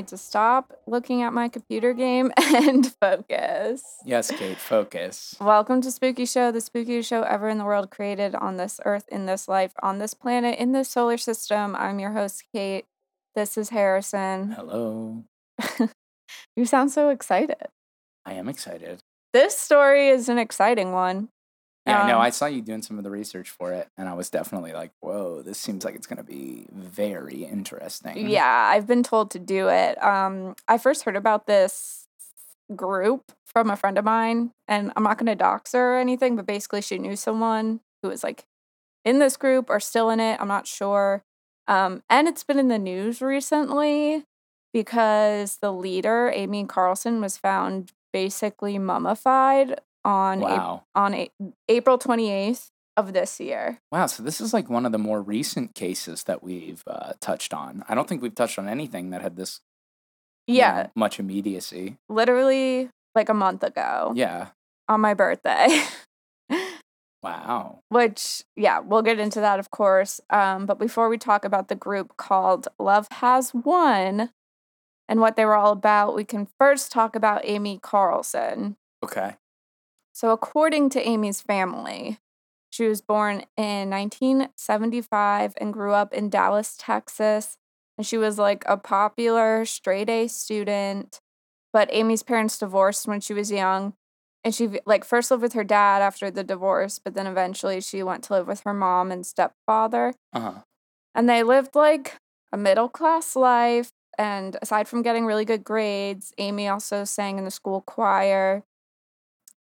need 0.00 0.08
to 0.08 0.16
stop 0.16 0.72
looking 0.86 1.20
at 1.20 1.30
my 1.30 1.46
computer 1.46 1.92
game 1.92 2.32
and 2.38 2.90
focus. 3.02 3.84
Yes, 4.06 4.30
Kait, 4.30 4.56
focus. 4.56 5.36
Welcome 5.38 5.82
to 5.82 5.90
Spooky 5.90 6.24
Show, 6.24 6.50
the 6.50 6.60
spookiest 6.60 7.06
show 7.06 7.22
ever 7.22 7.50
in 7.50 7.58
the 7.58 7.66
world, 7.66 7.90
created 7.90 8.34
on 8.34 8.56
this 8.56 8.80
earth, 8.86 9.04
in 9.12 9.26
this 9.26 9.46
life, 9.46 9.74
on 9.82 9.98
this 9.98 10.14
planet, 10.14 10.58
in 10.58 10.72
this 10.72 10.88
solar 10.88 11.18
system. 11.18 11.76
I'm 11.76 11.98
your 11.98 12.12
host, 12.12 12.44
Kait. 12.54 12.84
This 13.34 13.58
is 13.58 13.68
Harrison. 13.68 14.52
Hello. 14.56 15.24
You 16.56 16.64
sound 16.64 16.92
so 16.92 17.10
excited. 17.10 17.66
I 18.24 18.32
am 18.32 18.48
excited. 18.48 19.00
This 19.34 19.54
story 19.54 20.08
is 20.08 20.30
an 20.30 20.38
exciting 20.38 20.92
one. 20.92 21.28
Yeah, 21.86 22.02
I 22.02 22.08
know. 22.08 22.16
Um, 22.16 22.22
I 22.22 22.30
saw 22.30 22.46
you 22.46 22.60
doing 22.60 22.82
some 22.82 22.98
of 22.98 23.04
the 23.04 23.10
research 23.10 23.50
for 23.50 23.72
it, 23.72 23.88
and 23.96 24.08
I 24.08 24.14
was 24.14 24.28
definitely 24.28 24.72
like, 24.72 24.92
whoa, 25.00 25.42
this 25.42 25.58
seems 25.58 25.84
like 25.84 25.94
it's 25.94 26.06
going 26.06 26.18
to 26.18 26.22
be 26.22 26.66
very 26.72 27.44
interesting. 27.44 28.28
Yeah, 28.28 28.70
I've 28.72 28.86
been 28.86 29.02
told 29.02 29.30
to 29.32 29.38
do 29.38 29.68
it. 29.68 30.02
Um, 30.02 30.54
I 30.68 30.78
first 30.78 31.04
heard 31.04 31.16
about 31.16 31.46
this 31.46 32.06
group 32.76 33.32
from 33.46 33.70
a 33.70 33.76
friend 33.76 33.98
of 33.98 34.04
mine, 34.04 34.52
and 34.68 34.92
I'm 34.94 35.02
not 35.02 35.16
going 35.18 35.26
to 35.26 35.34
dox 35.34 35.72
her 35.72 35.96
or 35.96 35.98
anything, 35.98 36.36
but 36.36 36.46
basically, 36.46 36.82
she 36.82 36.98
knew 36.98 37.16
someone 37.16 37.80
who 38.02 38.08
was 38.10 38.22
like 38.22 38.46
in 39.04 39.18
this 39.18 39.36
group 39.36 39.70
or 39.70 39.80
still 39.80 40.10
in 40.10 40.20
it. 40.20 40.38
I'm 40.40 40.48
not 40.48 40.66
sure. 40.66 41.24
Um, 41.66 42.02
and 42.10 42.28
it's 42.28 42.44
been 42.44 42.58
in 42.58 42.68
the 42.68 42.78
news 42.78 43.22
recently 43.22 44.24
because 44.72 45.58
the 45.62 45.72
leader, 45.72 46.30
Amy 46.34 46.64
Carlson, 46.64 47.20
was 47.20 47.38
found 47.38 47.92
basically 48.12 48.78
mummified 48.78 49.80
on 50.04 50.40
Wow. 50.40 50.84
on 50.94 51.14
a- 51.14 51.30
April 51.68 51.98
28th 51.98 52.70
of 52.96 53.12
this 53.12 53.40
year. 53.40 53.78
Wow. 53.92 54.06
So 54.06 54.22
this 54.22 54.40
is 54.40 54.52
like 54.52 54.68
one 54.68 54.84
of 54.86 54.92
the 54.92 54.98
more 54.98 55.22
recent 55.22 55.74
cases 55.74 56.24
that 56.24 56.42
we've 56.42 56.82
uh, 56.86 57.12
touched 57.20 57.54
on. 57.54 57.84
I 57.88 57.94
don't 57.94 58.08
think 58.08 58.20
we've 58.22 58.34
touched 58.34 58.58
on 58.58 58.68
anything 58.68 59.10
that 59.10 59.22
had 59.22 59.36
this 59.36 59.60
you 60.46 60.56
Yeah, 60.56 60.82
know, 60.84 60.90
much 60.96 61.20
immediacy. 61.20 61.96
literally 62.08 62.90
like 63.14 63.28
a 63.28 63.34
month 63.34 63.62
ago 63.62 64.12
Yeah. 64.16 64.48
on 64.88 65.00
my 65.00 65.14
birthday. 65.14 65.68
Wow. 67.22 67.80
Which, 67.90 68.44
yeah, 68.56 68.78
we'll 68.78 69.02
get 69.02 69.18
into 69.20 69.40
that, 69.40 69.58
of 69.58 69.70
course. 69.70 70.22
Um, 70.30 70.64
but 70.64 70.78
before 70.78 71.10
we 71.10 71.18
talk 71.18 71.44
about 71.44 71.68
the 71.68 71.74
group 71.74 72.16
called 72.16 72.68
Love 72.78 73.08
Has 73.12 73.52
Won 73.52 74.30
and 75.06 75.20
what 75.20 75.36
they 75.36 75.44
were 75.44 75.54
all 75.54 75.72
about, 75.72 76.14
we 76.16 76.24
can 76.24 76.48
first 76.58 76.90
talk 76.90 77.14
about 77.14 77.42
Amy 77.44 77.78
Carlson. 77.82 78.76
Okay. 79.04 79.36
So, 80.20 80.32
according 80.32 80.90
to 80.90 81.00
Amy's 81.00 81.40
family, 81.40 82.18
she 82.68 82.86
was 82.86 83.00
born 83.00 83.44
in 83.56 83.88
1975 83.88 85.54
and 85.56 85.72
grew 85.72 85.94
up 85.94 86.12
in 86.12 86.28
Dallas, 86.28 86.76
Texas. 86.78 87.56
And 87.96 88.06
she 88.06 88.18
was 88.18 88.36
like 88.36 88.62
a 88.66 88.76
popular 88.76 89.64
straight 89.64 90.10
A 90.10 90.28
student. 90.28 91.20
But 91.72 91.88
Amy's 91.90 92.22
parents 92.22 92.58
divorced 92.58 93.08
when 93.08 93.22
she 93.22 93.32
was 93.32 93.50
young. 93.50 93.94
And 94.44 94.54
she 94.54 94.80
like 94.84 95.06
first 95.06 95.30
lived 95.30 95.42
with 95.42 95.54
her 95.54 95.64
dad 95.64 96.02
after 96.02 96.30
the 96.30 96.44
divorce, 96.44 96.98
but 97.02 97.14
then 97.14 97.26
eventually 97.26 97.80
she 97.80 98.02
went 98.02 98.22
to 98.24 98.34
live 98.34 98.46
with 98.46 98.60
her 98.66 98.74
mom 98.74 99.10
and 99.10 99.24
stepfather. 99.24 100.12
Uh 100.34 100.40
huh. 100.40 100.54
And 101.14 101.30
they 101.30 101.42
lived 101.42 101.74
like 101.74 102.16
a 102.52 102.58
middle 102.58 102.90
class 102.90 103.34
life. 103.34 103.88
And 104.18 104.58
aside 104.60 104.86
from 104.86 105.00
getting 105.00 105.24
really 105.24 105.46
good 105.46 105.64
grades, 105.64 106.34
Amy 106.36 106.68
also 106.68 107.04
sang 107.04 107.38
in 107.38 107.46
the 107.46 107.50
school 107.50 107.80
choir. 107.80 108.64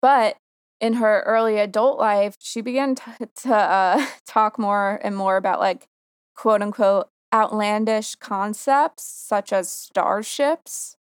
But 0.03 0.37
in 0.83 0.95
her 0.95 1.23
early 1.23 1.59
adult 1.59 1.99
life, 1.99 2.37
she 2.41 2.61
began 2.61 2.97
to, 2.97 3.29
to 3.37 3.55
uh, 3.55 4.07
talk 4.27 4.59
more 4.59 5.01
and 5.03 5.17
more 5.17 5.37
about 5.37 5.61
like 5.61 5.89
quote 6.35 6.61
unquote 6.61 7.09
outlandish 7.33 8.17
concepts 8.17 9.05
such 9.05 9.53
as 9.53 9.71
starships. 9.71 10.97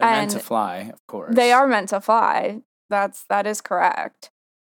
They're 0.00 0.10
meant 0.10 0.32
to 0.32 0.40
fly, 0.40 0.90
of 0.92 1.06
course. 1.06 1.34
They 1.34 1.52
are 1.52 1.68
meant 1.68 1.90
to 1.90 2.00
fly. 2.00 2.62
That's 2.90 3.24
that 3.30 3.46
is 3.46 3.60
correct. 3.60 4.30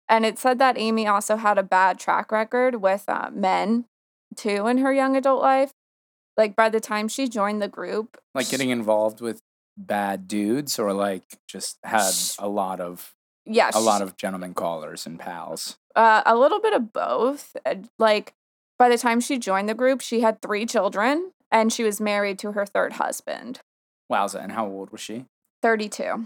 And 0.09 0.25
it 0.25 0.37
said 0.37 0.59
that 0.59 0.77
Amy 0.77 1.07
also 1.07 1.37
had 1.37 1.57
a 1.57 1.63
bad 1.63 1.97
track 1.97 2.31
record 2.31 2.81
with 2.81 3.05
uh, 3.07 3.31
men 3.33 3.85
too 4.35 4.67
in 4.67 4.79
her 4.79 4.93
young 4.93 5.15
adult 5.15 5.41
life. 5.41 5.71
Like 6.35 6.55
by 6.57 6.67
the 6.67 6.81
time 6.81 7.07
she 7.07 7.29
joined 7.29 7.61
the 7.61 7.69
group, 7.69 8.17
like 8.35 8.49
getting 8.49 8.69
involved 8.69 9.21
with 9.21 9.39
bad 9.77 10.27
dudes, 10.27 10.77
or 10.77 10.91
like 10.91 11.23
just 11.47 11.77
had 11.83 12.11
a 12.37 12.49
lot 12.49 12.81
of 12.81 13.15
yeah, 13.45 13.71
a 13.73 13.79
lot 13.79 14.01
of 14.01 14.15
gentlemen 14.17 14.53
callers 14.53 15.05
and 15.05 15.19
pals. 15.19 15.77
uh, 15.95 16.21
a 16.25 16.35
little 16.35 16.59
bit 16.59 16.73
of 16.73 16.93
both. 16.93 17.55
Uh, 17.65 17.75
Like 17.99 18.33
by 18.79 18.89
the 18.89 18.97
time 18.97 19.19
she 19.19 19.37
joined 19.37 19.67
the 19.69 19.73
group, 19.75 20.01
she 20.01 20.21
had 20.21 20.41
three 20.41 20.65
children 20.65 21.31
and 21.51 21.71
she 21.71 21.83
was 21.83 22.01
married 22.01 22.39
to 22.39 22.53
her 22.53 22.65
third 22.65 22.93
husband, 22.93 23.59
Wowza! 24.11 24.41
And 24.41 24.51
how 24.53 24.65
old 24.67 24.89
was 24.91 25.01
she? 25.01 25.25
thirty-two, 25.61 26.25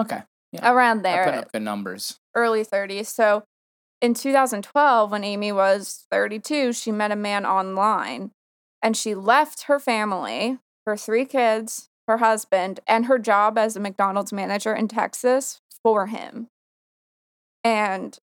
Okay. 0.00 0.22
Yeah. 0.52 0.70
around 0.72 0.98
I 1.00 1.02
there. 1.02 1.24
put 1.24 1.34
up 1.34 1.52
good 1.52 1.62
numbers. 1.62 2.18
early 2.34 2.64
30s. 2.64 3.06
So 3.06 3.44
in 4.00 4.14
2012, 4.14 5.10
when 5.10 5.24
Amy 5.24 5.52
was 5.52 6.06
32, 6.10 6.72
she 6.72 6.90
met 6.92 7.10
a 7.12 7.16
man 7.16 7.44
online 7.44 8.30
and 8.82 8.96
she 8.96 9.14
left 9.14 9.62
her 9.64 9.78
family, 9.78 10.58
her 10.86 10.96
three 10.96 11.24
kids, 11.26 11.88
her 12.06 12.18
husband, 12.18 12.80
and 12.86 13.06
her 13.06 13.18
job 13.18 13.58
as 13.58 13.76
a 13.76 13.80
McDonald's 13.80 14.32
manager 14.32 14.72
in 14.74 14.88
Texas 14.88 15.60
for 15.94 16.06
him. 16.06 16.48
And 17.64 18.16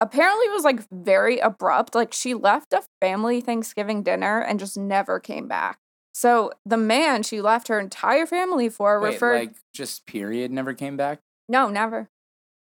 apparently 0.00 0.46
it 0.46 0.52
was 0.52 0.64
like 0.64 0.80
very 0.90 1.38
abrupt. 1.38 1.94
Like 1.94 2.12
she 2.12 2.34
left 2.34 2.72
a 2.72 2.82
family 3.00 3.40
Thanksgiving 3.40 4.02
dinner 4.02 4.40
and 4.40 4.58
just 4.60 4.76
never 4.76 5.18
came 5.20 5.48
back. 5.48 5.78
So 6.14 6.52
the 6.66 6.76
man 6.76 7.22
she 7.22 7.40
left 7.40 7.68
her 7.68 7.80
entire 7.80 8.26
family 8.26 8.68
for 8.68 9.00
Wait, 9.00 9.14
referred 9.14 9.34
like 9.38 9.54
just 9.72 10.06
period 10.06 10.50
never 10.50 10.74
came 10.74 10.96
back. 10.96 11.20
no, 11.48 11.68
never. 11.68 12.08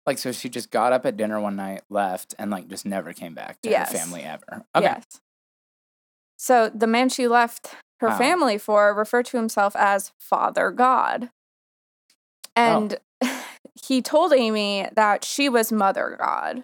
Like 0.06 0.18
so, 0.18 0.34
she 0.34 0.50
just 0.50 0.70
got 0.70 0.92
up 0.92 1.06
at 1.06 1.16
dinner 1.16 1.40
one 1.40 1.56
night, 1.56 1.82
left, 1.90 2.36
and 2.38 2.52
like 2.52 2.68
just 2.68 2.86
never 2.86 3.14
came 3.14 3.34
back 3.34 3.62
to 3.62 3.70
Yes. 3.70 3.92
her 3.92 3.98
family 3.98 4.22
ever. 4.22 4.66
Okay. 4.76 4.84
Yes. 4.86 5.06
So 6.38 6.70
the 6.70 6.88
man 6.88 7.08
she 7.08 7.28
left 7.28 7.76
her 8.02 8.10
Wow. 8.10 8.18
family 8.18 8.58
for 8.58 8.94
referred 8.94 9.26
to 9.28 9.38
himself 9.38 9.76
as 9.78 10.12
Father 10.20 10.72
God. 10.72 11.30
Oh. 12.58 12.90
He 13.86 14.02
told 14.02 14.34
Amy 14.34 14.88
that 14.96 15.24
she 15.24 15.50
was 15.50 15.72
Mother 15.72 16.16
God. 16.20 16.64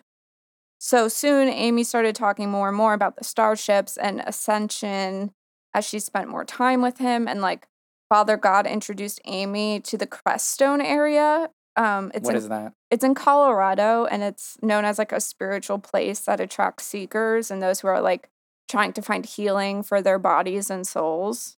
So 0.79 1.07
soon, 1.07 1.49
Amy 1.49 1.83
started 1.83 2.15
talking 2.15 2.49
more 2.49 2.69
and 2.69 2.77
more 2.77 2.93
about 2.93 3.17
the 3.17 3.23
starships 3.23 3.97
and 3.97 4.21
ascension 4.21 5.31
as 5.73 5.85
she 5.85 5.99
spent 5.99 6.29
more 6.29 6.45
time 6.45 6.81
with 6.81 6.99
him. 6.99 7.27
And 7.27 7.41
like 7.41 7.67
Father 8.07 8.37
God 8.37 8.65
introduced 8.65 9.19
Amy 9.25 9.79
to 9.81 9.97
the 9.97 10.07
Crestone 10.07 10.81
area. 10.83 11.49
Um, 11.75 12.11
it's 12.13 12.25
What 12.25 12.35
in 12.35 12.37
is 12.37 12.49
that? 12.49 12.73
it's 12.89 13.03
in 13.03 13.13
Colorado 13.13 14.05
and 14.05 14.23
it's 14.23 14.57
known 14.61 14.85
as 14.85 14.97
like 14.97 15.11
a 15.11 15.21
spiritual 15.21 15.79
place 15.79 16.21
that 16.21 16.39
attracts 16.39 16.85
seekers 16.85 17.51
and 17.51 17.61
those 17.61 17.81
who 17.81 17.87
are 17.87 18.01
like 18.01 18.29
trying 18.67 18.93
to 18.93 19.01
find 19.01 19.25
healing 19.25 19.83
for 19.83 20.01
their 20.01 20.19
bodies 20.19 20.69
and 20.69 20.87
souls. 20.87 21.57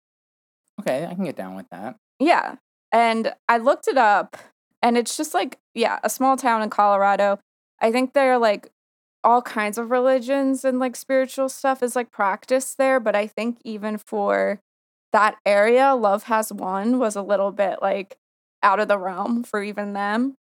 Okay, 0.80 1.06
I 1.06 1.14
can 1.14 1.26
get 1.26 1.36
down 1.36 1.56
with 1.56 1.70
that. 1.72 1.98
Yeah. 2.20 2.56
And 2.92 3.34
I 3.48 3.58
looked 3.58 3.88
it 3.88 3.98
up 3.98 4.38
and 4.82 4.98
it's 4.98 5.18
just 5.18 5.34
like, 5.34 5.60
yeah, 5.74 6.00
a 6.04 6.10
small 6.10 6.38
town 6.38 6.62
in 6.62 6.70
Colorado. 6.70 7.40
I 7.82 7.92
think 7.92 8.14
there 8.14 8.34
are 8.34 8.38
like 8.38 8.72
all 9.24 9.42
kinds 9.42 9.78
of 9.78 9.92
religions 9.92 10.64
and 10.64 10.80
like 10.80 10.96
spiritual 10.96 11.50
stuff 11.50 11.84
is 11.84 11.96
like 11.96 12.12
practiced 12.12 12.78
there. 12.78 13.00
But 13.00 13.16
I 13.16 13.28
think 13.28 13.60
even 13.64 13.98
for 13.98 14.62
that 15.12 15.38
area, 15.46 15.94
Love 15.96 16.24
Has 16.24 16.54
Won 16.54 17.00
was 17.00 17.16
a 17.16 17.22
little 17.22 17.52
bit 17.52 17.80
like 17.82 18.18
out 18.64 18.80
of 18.80 18.88
the 18.88 18.98
realm 18.98 19.44
for 19.44 19.62
even 19.64 19.94
them. 19.94 20.36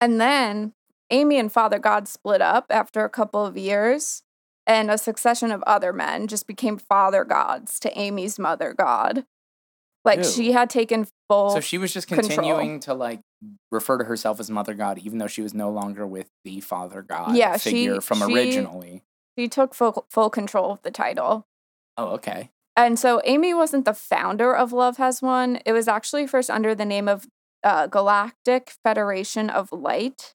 And 0.00 0.20
then 0.20 0.72
Amy 1.10 1.38
and 1.38 1.52
Father 1.52 1.78
God 1.78 2.06
split 2.08 2.40
up 2.40 2.66
after 2.70 3.04
a 3.04 3.10
couple 3.10 3.44
of 3.44 3.56
years, 3.56 4.22
and 4.66 4.90
a 4.90 4.98
succession 4.98 5.50
of 5.50 5.64
other 5.64 5.92
men 5.92 6.28
just 6.28 6.46
became 6.46 6.78
father 6.78 7.24
gods 7.24 7.80
to 7.80 7.98
Amy's 7.98 8.38
mother 8.38 8.72
god. 8.72 9.24
Like 10.04 10.22
she 10.24 10.52
had 10.52 10.70
taken 10.70 11.08
full. 11.30 11.50
So 11.50 11.60
she 11.60 11.78
was 11.78 11.92
just 11.92 12.08
control. 12.08 12.28
continuing 12.28 12.80
to 12.80 12.94
like 12.94 13.20
refer 13.70 13.98
to 13.98 14.04
herself 14.04 14.40
as 14.40 14.50
Mother 14.50 14.74
God, 14.74 14.98
even 14.98 15.18
though 15.18 15.26
she 15.28 15.42
was 15.42 15.54
no 15.54 15.70
longer 15.70 16.06
with 16.06 16.28
the 16.44 16.60
Father 16.60 17.02
God 17.02 17.36
Yeah, 17.36 17.56
she- 17.56 17.70
figure 17.70 18.00
from 18.00 18.18
she- 18.18 18.34
originally. 18.34 19.02
she 19.38 19.48
took 19.48 19.74
full 19.74 20.06
full 20.10 20.28
control 20.30 20.72
of 20.72 20.82
the 20.82 20.90
title. 20.90 21.46
Oh, 21.96 22.08
okay. 22.08 22.50
And 22.76 22.98
so 22.98 23.20
Amy 23.24 23.52
wasn't 23.52 23.84
the 23.84 23.92
founder 23.94 24.54
of 24.54 24.72
Love 24.72 24.96
Has 24.96 25.20
Won. 25.20 25.60
It 25.66 25.72
was 25.72 25.86
actually 25.88 26.26
first 26.26 26.48
under 26.50 26.74
the 26.74 26.84
name 26.84 27.08
of 27.08 27.26
uh, 27.62 27.86
Galactic 27.88 28.72
Federation 28.82 29.50
of 29.50 29.70
Light, 29.70 30.34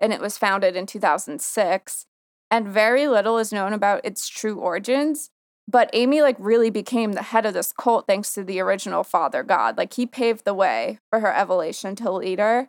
and 0.00 0.12
it 0.12 0.20
was 0.20 0.36
founded 0.36 0.76
in 0.76 0.84
2006. 0.86 2.06
And 2.50 2.66
very 2.68 3.08
little 3.08 3.38
is 3.38 3.52
known 3.52 3.72
about 3.72 4.04
its 4.04 4.28
true 4.28 4.58
origins. 4.58 5.30
But 5.70 5.90
Amy 5.92 6.22
like 6.22 6.36
really 6.38 6.70
became 6.70 7.12
the 7.12 7.22
head 7.22 7.44
of 7.44 7.52
this 7.52 7.72
cult 7.72 8.06
thanks 8.06 8.32
to 8.32 8.42
the 8.42 8.58
original 8.58 9.04
Father 9.04 9.42
God. 9.42 9.76
Like 9.76 9.92
he 9.92 10.06
paved 10.06 10.46
the 10.46 10.54
way 10.54 10.98
for 11.10 11.20
her 11.20 11.34
evolution 11.34 11.94
to 11.96 12.10
leader. 12.10 12.68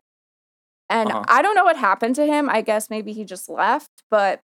And 0.89 1.09
Uh-huh. 1.09 1.23
I 1.27 1.41
don't 1.41 1.55
know 1.55 1.63
what 1.63 1.77
happened 1.77 2.15
to 2.15 2.25
him. 2.25 2.49
I 2.49 2.61
guess 2.61 2.89
maybe 2.89 3.13
he 3.13 3.23
just 3.23 3.47
left, 3.47 4.03
but 4.11 4.41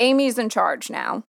Amy's 0.00 0.36
in 0.36 0.48
charge 0.48 0.90
now. 0.90 1.22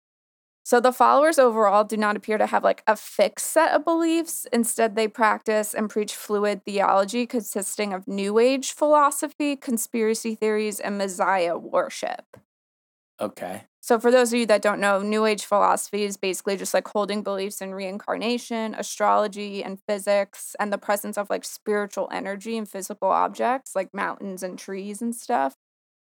So 0.64 0.80
the 0.80 0.92
followers 0.92 1.38
overall 1.38 1.84
do 1.84 1.98
not 1.98 2.16
appear 2.16 2.38
to 2.38 2.46
have 2.46 2.64
like 2.64 2.82
a 2.86 2.96
fixed 2.96 3.48
set 3.48 3.72
of 3.72 3.84
beliefs. 3.84 4.46
Instead, 4.50 4.96
they 4.96 5.08
practice 5.08 5.74
and 5.74 5.90
preach 5.90 6.14
fluid 6.14 6.64
theology 6.64 7.26
consisting 7.26 7.92
of 7.92 8.08
New 8.08 8.38
Age 8.38 8.72
philosophy, 8.72 9.56
conspiracy 9.56 10.34
theories, 10.34 10.80
and 10.80 10.96
Messiah 10.96 11.58
worship. 11.58 12.38
Okay. 13.20 13.64
So, 13.84 14.00
for 14.00 14.10
those 14.10 14.32
of 14.32 14.38
you 14.38 14.46
that 14.46 14.62
don't 14.62 14.80
know, 14.80 15.00
New 15.00 15.26
Age 15.26 15.44
philosophy 15.44 16.04
is 16.04 16.16
basically 16.16 16.56
just 16.56 16.72
like 16.72 16.88
holding 16.88 17.22
beliefs 17.22 17.60
in 17.60 17.74
reincarnation, 17.74 18.74
astrology, 18.74 19.62
and 19.62 19.78
physics, 19.86 20.56
and 20.58 20.72
the 20.72 20.78
presence 20.78 21.18
of 21.18 21.28
like 21.28 21.44
spiritual 21.44 22.08
energy 22.10 22.56
and 22.56 22.66
physical 22.66 23.10
objects 23.10 23.76
like 23.76 23.92
mountains 23.92 24.42
and 24.42 24.58
trees 24.58 25.02
and 25.02 25.14
stuff, 25.14 25.54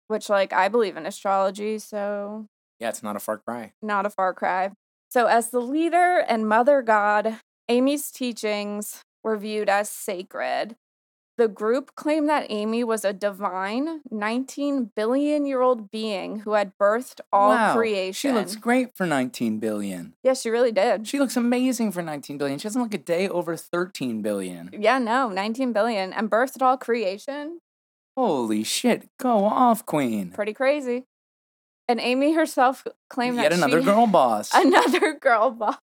which, 0.08 0.30
like, 0.30 0.54
I 0.54 0.70
believe 0.70 0.96
in 0.96 1.06
astrology. 1.06 1.78
So, 1.80 2.46
Yeah, 2.80 2.88
it's 2.88 3.04
not 3.04 3.18
a 3.18 3.20
far 3.20 3.40
cry. 3.40 3.74
not 3.82 4.06
a 4.06 4.10
far 4.10 4.34
cry. 4.34 4.72
So, 5.10 5.26
as 5.26 5.50
the 5.50 5.60
leader 5.60 6.24
and 6.30 6.48
mother 6.48 6.82
god, 6.82 7.42
Amy's 7.68 8.10
teachings 8.10 9.02
were 9.22 9.36
viewed 9.36 9.68
as 9.68 9.90
sacred. 9.90 10.78
The 11.38 11.48
group 11.50 11.96
claimed 11.96 12.30
that 12.30 12.46
Amy 12.50 12.84
was 12.84 13.04
a 13.04 13.12
divine 13.12 14.02
19 14.10 14.92
billion 14.96 15.46
year 15.46 15.62
old 15.62 15.92
being 15.92 16.40
who 16.40 16.54
had 16.54 16.78
birthed 16.78 17.20
all 17.32 17.50
wow. 17.50 17.76
creation. 17.76 18.14
She 18.14 18.34
looks 18.34 18.56
great 18.56 18.96
for 18.96 19.06
19 19.06 19.60
billion. 19.60 20.14
yeah, 20.24 20.34
she 20.34 20.50
really 20.50 20.72
did. 20.72 21.08
She 21.08 21.20
looks 21.20 21.36
amazing 21.36 21.92
for 21.92 22.02
19 22.02 22.38
billion. 22.38 22.58
She 22.58 22.64
doesn't 22.64 22.82
look 22.82 22.94
a 22.94 22.98
day 22.98 23.28
over 23.28 23.58
13 23.58 24.22
billion. 24.22 24.70
Yeah, 24.72 24.98
no, 24.98 25.28
19 25.30 25.74
billion 25.74 26.14
and 26.14 26.32
birthed 26.32 26.62
all 26.62 26.78
creation. 26.78 27.60
Holy 28.16 28.64
shit. 28.64 29.10
Go 29.20 29.44
off, 29.44 29.86
queen. 29.86 30.32
Pretty 30.32 30.54
crazy. 30.54 31.06
And 31.90 32.00
Amy 32.00 32.34
herself 32.34 32.88
claimed 33.10 33.36
Yet 33.36 33.50
that 33.50 33.58
another 33.58 33.82
she, 33.82 33.86
girl 33.86 34.08
boss. 34.08 34.52
another 34.54 35.14
girl 35.14 35.52
boss. 35.52 35.78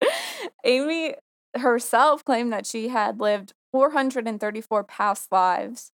Amy 0.64 1.14
herself 1.56 2.24
claimed 2.24 2.52
that 2.52 2.66
she 2.66 2.88
had 2.88 3.20
lived 3.20 3.54
434 3.72 4.84
past 4.84 5.30
lives. 5.32 5.92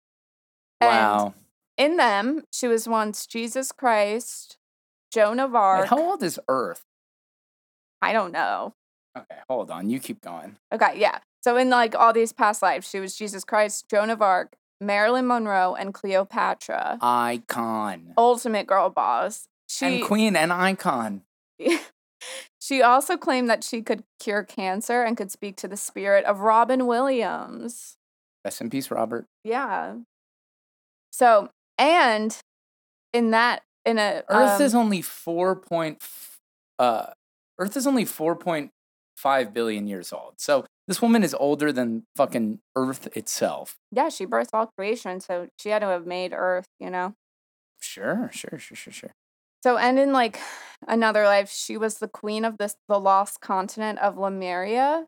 wow. 0.81 1.33
And 1.77 1.91
in 1.91 1.97
them, 1.97 2.44
she 2.51 2.68
was 2.68 2.88
once 2.88 3.25
Jesus 3.25 3.71
Christ, 3.71 4.57
Joan 5.12 5.39
of 5.39 5.51
Wait, 5.51 5.59
Arc. 5.59 5.88
how 5.88 6.00
old 6.00 6.23
is 6.23 6.39
Earth? 6.47 6.83
I 8.01 8.13
don't 8.13 8.31
know. 8.31 8.73
Okay, 9.18 9.39
hold 9.50 9.71
on. 9.71 9.89
You 9.89 10.00
keep 10.00 10.21
going. 10.21 10.57
Okay, 10.73 10.94
yeah. 10.97 11.19
So 11.44 11.57
in 11.57 11.69
like 11.69 11.95
all 11.95 12.13
these 12.13 12.33
past 12.33 12.62
lives, 12.62 12.89
she 12.89 13.00
was 13.00 13.15
Jesus 13.15 13.44
Christ, 13.44 13.89
Joan 13.89 14.09
of 14.09 14.21
Arc, 14.21 14.56
Marilyn 14.79 15.27
Monroe, 15.27 15.75
and 15.75 15.94
Cleopatra. 15.94 17.00
Icon. 17.01 18.13
Ultimate 18.17 18.67
girl 18.67 18.89
boss. 18.89 19.47
She 19.67 19.85
and 19.85 20.03
queen 20.03 20.35
and 20.35 20.51
icon. 20.51 21.24
she 22.71 22.81
also 22.81 23.18
claimed 23.18 23.50
that 23.50 23.65
she 23.65 23.81
could 23.81 24.06
cure 24.18 24.44
cancer 24.44 25.03
and 25.03 25.18
could 25.18 25.29
speak 25.29 25.57
to 25.57 25.68
the 25.68 25.75
spirit 25.75 26.23
of 26.23 26.39
Robin 26.39 26.88
Williams. 26.88 27.97
Rest 28.45 28.62
in 28.62 28.69
peace, 28.69 28.89
Robert. 28.89 29.25
Yeah. 29.44 29.95
So, 31.12 31.50
and 31.77 32.38
in 33.12 33.31
that, 33.31 33.63
in 33.85 33.97
a 33.97 34.23
Earth 34.29 34.62
um, 34.62 34.62
is 34.62 34.73
only 34.73 35.01
4 35.01 35.57
point, 35.57 36.01
uh, 36.79 37.07
Earth 37.59 37.75
is 37.75 37.85
only 37.85 38.06
4.5 38.06 39.53
billion 39.53 39.85
years 39.85 40.13
old. 40.13 40.35
So 40.38 40.65
this 40.88 41.01
woman 41.01 41.24
is 41.24 41.33
older 41.33 41.74
than 41.74 42.03
fucking 42.15 42.59
Earth 42.77 43.17
itself. 43.17 43.75
yeah, 43.91 44.07
she 44.07 44.25
birthed 44.25 44.51
all 44.53 44.71
creation, 44.77 45.19
so 45.19 45.50
she 45.59 45.69
had 45.69 45.79
to 45.79 45.88
have 45.88 46.06
made 46.06 46.31
Earth, 46.33 46.67
you 46.79 46.89
know. 46.89 47.15
Sure, 47.81 48.29
sure, 48.31 48.57
sure, 48.57 48.77
sure, 48.77 48.94
sure. 48.94 49.12
So, 49.63 49.77
and 49.77 49.99
in 49.99 50.11
like 50.11 50.39
another 50.87 51.25
life, 51.25 51.51
she 51.51 51.77
was 51.77 51.95
the 51.95 52.07
queen 52.07 52.45
of 52.45 52.57
this 52.57 52.75
the 52.87 52.99
lost 52.99 53.41
continent 53.41 53.99
of 53.99 54.17
Lemuria. 54.17 55.05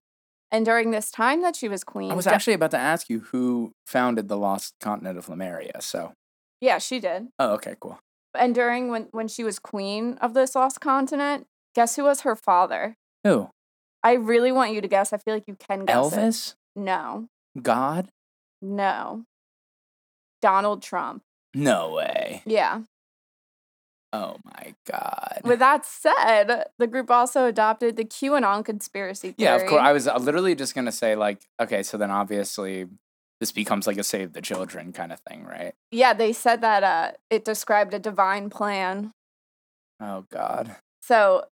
And 0.52 0.66
during 0.66 0.92
this 0.92 1.10
time 1.10 1.42
that 1.42 1.56
she 1.56 1.68
was 1.68 1.84
queen, 1.84 2.12
I 2.12 2.16
was 2.16 2.28
actually 2.28 2.54
about 2.54 2.72
to 2.72 2.78
ask 2.78 3.10
you 3.10 3.22
who 3.22 3.74
founded 3.88 4.28
the 4.28 4.38
lost 4.38 4.76
continent 4.80 5.18
of 5.18 5.28
Lemuria. 5.28 5.82
So, 5.82 6.14
yeah, 6.62 6.78
she 6.78 7.00
did. 7.00 7.28
oh, 7.40 7.54
okay, 7.54 7.76
cool. 7.80 8.00
And 8.36 8.54
during 8.54 8.90
when 8.90 9.08
when 9.12 9.28
she 9.28 9.44
was 9.44 9.58
queen 9.60 10.18
of 10.22 10.34
this 10.36 10.56
lost 10.56 10.80
continent, 10.80 11.48
guess 11.74 11.96
who 11.96 12.04
was 12.04 12.22
her 12.22 12.36
father? 12.36 12.96
Who? 13.24 13.50
I 14.04 14.14
really 14.14 14.52
want 14.52 14.74
you 14.74 14.82
to 14.82 14.88
guess. 14.88 15.14
I 15.14 15.18
feel 15.18 15.34
like 15.34 15.46
you 15.48 15.56
can 15.56 15.86
guess 15.86 16.14
it. 16.14 16.20
Elvis? 16.20 16.56
No, 16.76 17.28
God? 17.62 18.10
no. 18.62 19.26
Donald 20.42 20.82
Trump. 20.84 21.24
No 21.54 21.94
way. 21.94 22.42
Yeah. 22.46 22.82
Oh 24.14 24.38
my 24.46 24.76
God. 24.90 25.42
With 25.44 25.58
that 25.58 25.86
said, 25.86 26.66
the 26.78 26.88
group 26.88 27.10
also 27.10 27.48
adopted 27.48 27.96
the 27.96 28.06
QAnon 28.06 28.64
conspiracy 28.64 29.32
theory. 29.32 29.50
yeah, 29.50 29.56
of 29.56 29.66
course. 29.66 29.82
I 29.82 29.92
was 29.92 30.08
uh, 30.08 30.18
literally 30.18 30.54
just 30.54 30.76
going 30.76 30.86
to 30.86 30.92
say, 30.92 31.16
like, 31.16 31.42
okay, 31.60 31.82
so 31.82 31.98
then 31.98 32.12
obviously 32.12 32.86
this 33.40 33.52
becomes 33.52 33.88
like 33.88 33.98
a 33.98 34.04
save 34.04 34.34
the 34.34 34.42
children 34.42 34.94
kind 34.94 35.12
of 35.12 35.20
thing, 35.28 35.44
right? 35.44 35.74
yeah, 35.92 36.14
they 36.14 36.32
said 36.32 36.62
that 36.62 36.84
uh, 36.84 37.12
it 37.32 37.44
described 37.44 37.94
a 37.94 38.00
divine 38.00 38.52
plan. 38.52 39.14
Oh 40.00 40.26
God. 40.32 40.76
So 41.02 41.46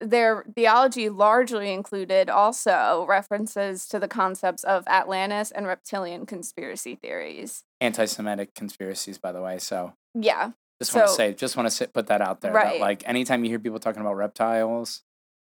their 0.00 0.44
theology 0.54 1.08
largely 1.08 1.72
included 1.72 2.30
also 2.30 3.04
references 3.08 3.86
to 3.88 3.98
the 3.98 4.08
concepts 4.08 4.62
of 4.62 4.86
Atlantis 4.86 5.50
and 5.50 5.66
reptilian 5.66 6.24
conspiracy 6.26 6.94
theories. 6.94 7.64
Anti 7.80 8.04
Semitic 8.04 8.54
conspiracies, 8.54 9.18
by 9.18 9.32
the 9.32 9.42
way. 9.42 9.58
So 9.58 9.94
Yeah. 10.14 10.52
Just 10.82 10.94
want 10.94 11.08
to 11.08 11.14
say, 11.14 11.32
just 11.32 11.56
want 11.56 11.70
to 11.70 11.88
put 11.88 12.08
that 12.08 12.20
out 12.20 12.40
there. 12.40 12.52
Right. 12.52 12.74
That, 12.74 12.80
like, 12.80 13.08
anytime 13.08 13.44
you 13.44 13.50
hear 13.50 13.58
people 13.58 13.78
talking 13.78 14.02
about 14.02 14.16
reptiles 14.16 15.02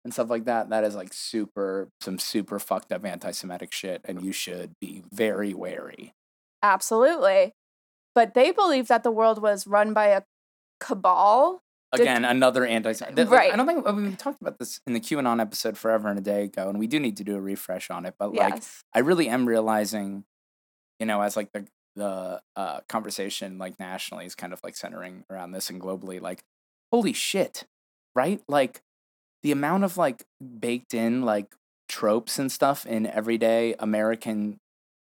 and 0.04 0.12
stuff 0.12 0.30
like 0.30 0.46
that, 0.46 0.70
that 0.70 0.84
is 0.84 0.94
like 0.94 1.12
super, 1.12 1.90
some 2.00 2.18
super 2.18 2.58
fucked 2.58 2.92
up 2.92 3.04
anti 3.04 3.30
Semitic 3.32 3.72
shit. 3.72 4.00
And 4.04 4.22
you 4.22 4.32
should 4.32 4.74
be 4.80 5.02
very 5.12 5.52
wary. 5.52 6.14
Absolutely. 6.62 7.52
But 8.14 8.34
they 8.34 8.50
believed 8.52 8.88
that 8.88 9.02
the 9.02 9.10
world 9.10 9.40
was 9.42 9.66
run 9.66 9.92
by 9.92 10.06
a 10.06 10.22
cabal. 10.80 11.62
Did- 11.92 12.02
Again, 12.02 12.24
another 12.24 12.66
anti 12.66 12.92
Semitic. 12.92 13.30
Right. 13.30 13.52
I 13.52 13.56
don't 13.56 13.66
think 13.66 13.86
we 13.86 14.14
talked 14.16 14.40
about 14.40 14.58
this 14.58 14.80
in 14.86 14.92
the 14.92 15.00
QAnon 15.00 15.40
episode 15.40 15.78
forever 15.78 16.08
and 16.08 16.18
a 16.18 16.22
day 16.22 16.44
ago, 16.44 16.68
and 16.68 16.78
we 16.78 16.86
do 16.86 16.98
need 16.98 17.16
to 17.18 17.24
do 17.24 17.36
a 17.36 17.40
refresh 17.40 17.90
on 17.90 18.06
it. 18.06 18.14
But 18.18 18.34
like, 18.34 18.56
yes. 18.56 18.84
I 18.94 19.00
really 19.00 19.28
am 19.28 19.46
realizing, 19.46 20.24
you 21.00 21.06
know, 21.06 21.22
as 21.22 21.36
like 21.36 21.52
the 21.52 21.66
the 21.98 22.40
uh, 22.56 22.80
conversation 22.88 23.58
like 23.58 23.78
nationally 23.78 24.24
is 24.24 24.34
kind 24.34 24.52
of 24.52 24.60
like 24.64 24.76
centering 24.76 25.24
around 25.30 25.52
this 25.52 25.68
and 25.70 25.80
globally, 25.80 26.20
like, 26.20 26.42
holy 26.92 27.12
shit, 27.12 27.64
right? 28.14 28.40
Like, 28.48 28.80
the 29.42 29.52
amount 29.52 29.84
of 29.84 29.96
like 29.96 30.24
baked 30.58 30.94
in 30.94 31.22
like 31.22 31.54
tropes 31.88 32.38
and 32.38 32.50
stuff 32.50 32.84
in 32.86 33.06
everyday 33.06 33.74
American 33.78 34.58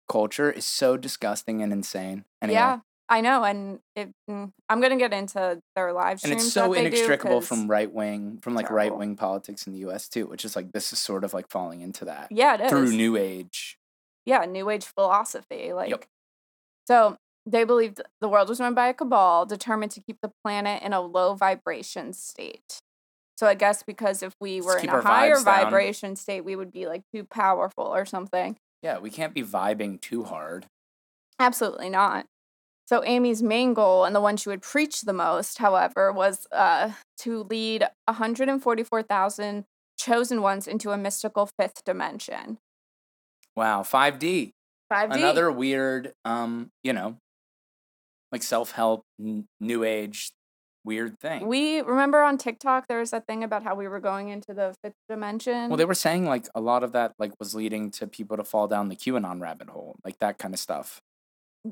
culture 0.09 0.51
is 0.51 0.65
so 0.65 0.97
disgusting 0.97 1.61
and 1.61 1.71
insane. 1.71 2.25
Anyway, 2.41 2.55
Yeah. 2.55 2.79
I 3.07 3.21
know. 3.21 3.43
And 3.43 3.79
it, 3.95 4.09
mm, 4.29 4.51
I'm 4.67 4.79
going 4.81 4.91
to 4.91 4.97
get 4.97 5.13
into 5.13 5.61
their 5.75 5.93
live 5.93 6.19
and 6.23 6.33
it's 6.33 6.51
so 6.51 6.61
that 6.63 6.69
they 6.73 6.81
do, 6.81 6.87
inextricable 6.87 7.41
from 7.41 7.69
right 7.69 7.91
wing, 7.91 8.39
from 8.41 8.55
like 8.55 8.69
right 8.71 8.95
wing 8.95 9.15
politics 9.15 9.67
in 9.67 9.73
the 9.73 9.79
U.S. 9.79 10.09
too, 10.09 10.25
which 10.25 10.43
is 10.43 10.55
like 10.55 10.71
this 10.71 10.91
is 10.91 10.97
sort 10.99 11.23
of 11.23 11.31
like 11.33 11.47
falling 11.49 11.81
into 11.81 12.05
that 12.05 12.27
Yeah, 12.31 12.55
it 12.55 12.61
is. 12.61 12.69
through 12.69 12.91
New 12.91 13.15
Age. 13.15 13.77
yeah, 14.25 14.43
new 14.45 14.69
age 14.71 14.85
philosophy. 14.85 15.71
Like, 15.71 16.07
so 16.85 17.17
they 17.45 17.63
believed 17.63 18.01
the 18.21 18.29
world 18.29 18.49
was 18.49 18.59
run 18.59 18.73
by 18.73 18.87
a 18.87 18.93
cabal 18.93 19.45
determined 19.45 19.91
to 19.91 20.01
keep 20.01 20.17
the 20.21 20.31
planet 20.43 20.81
in 20.81 20.93
a 20.93 21.01
low 21.01 21.35
vibration 21.35 22.13
state. 22.13 22.79
So 23.37 23.47
I 23.47 23.53
guess 23.53 23.83
because 23.83 24.23
if 24.23 24.33
we 24.39 24.61
were 24.61 24.77
in 24.77 24.89
a 24.89 25.01
higher 25.01 25.35
vibes 25.35 25.45
down. 25.45 25.63
vibration 25.65 26.15
state, 26.15 26.41
we 26.41 26.55
would 26.55 26.71
be 26.71 26.87
like 26.87 27.01
too 27.13 27.25
powerful 27.25 27.83
or 27.83 28.05
something. 28.05 28.57
Yeah, 28.81 28.99
we 28.99 29.09
can't 29.09 29.33
be 29.33 29.43
vibing 29.43 29.99
too 29.99 30.23
hard. 30.23 30.67
Absolutely 31.39 31.89
not. 31.89 32.25
So 32.87 33.03
Amy's 33.03 33.41
main 33.41 33.73
goal 33.73 34.05
and 34.05 34.15
the 34.15 34.21
one 34.21 34.37
she 34.37 34.47
would 34.47 34.61
preach 34.61 35.01
the 35.01 35.13
most, 35.13 35.57
however, 35.57 36.11
was 36.11 36.47
uh, 36.51 36.91
to 37.19 37.43
lead 37.43 37.87
144,000 38.05 39.65
chosen 39.97 40.41
ones 40.41 40.67
into 40.67 40.91
a 40.91 40.97
mystical 40.97 41.49
fifth 41.59 41.83
dimension. 41.83 42.59
Wow, 43.55 43.81
5D. 43.81 44.51
5D. 44.91 45.15
Another 45.15 45.51
weird, 45.51 46.13
um, 46.25 46.71
you 46.83 46.93
know, 46.93 47.17
like 48.31 48.43
self 48.43 48.71
help, 48.71 49.03
n- 49.19 49.47
new 49.59 49.83
age, 49.83 50.31
weird 50.83 51.19
thing. 51.19 51.47
We 51.47 51.81
remember 51.81 52.21
on 52.21 52.37
TikTok 52.37 52.87
there 52.87 52.99
was 52.99 53.11
that 53.11 53.25
thing 53.27 53.43
about 53.43 53.63
how 53.63 53.75
we 53.75 53.87
were 53.87 53.99
going 53.99 54.29
into 54.29 54.53
the 54.53 54.75
fifth 54.83 54.95
dimension. 55.09 55.69
well, 55.69 55.77
they 55.77 55.85
were 55.85 55.93
saying 55.95 56.25
like 56.25 56.47
a 56.53 56.61
lot 56.61 56.83
of 56.83 56.91
that 56.91 57.13
like 57.17 57.31
was 57.39 57.55
leading 57.55 57.89
to 57.91 58.07
people 58.07 58.37
to 58.37 58.43
fall 58.43 58.67
down 58.67 58.89
the 58.89 58.95
QAnon 58.95 59.41
rabbit 59.41 59.69
hole, 59.69 59.95
like 60.05 60.19
that 60.19 60.37
kind 60.37 60.53
of 60.53 60.59
stuff. 60.59 61.01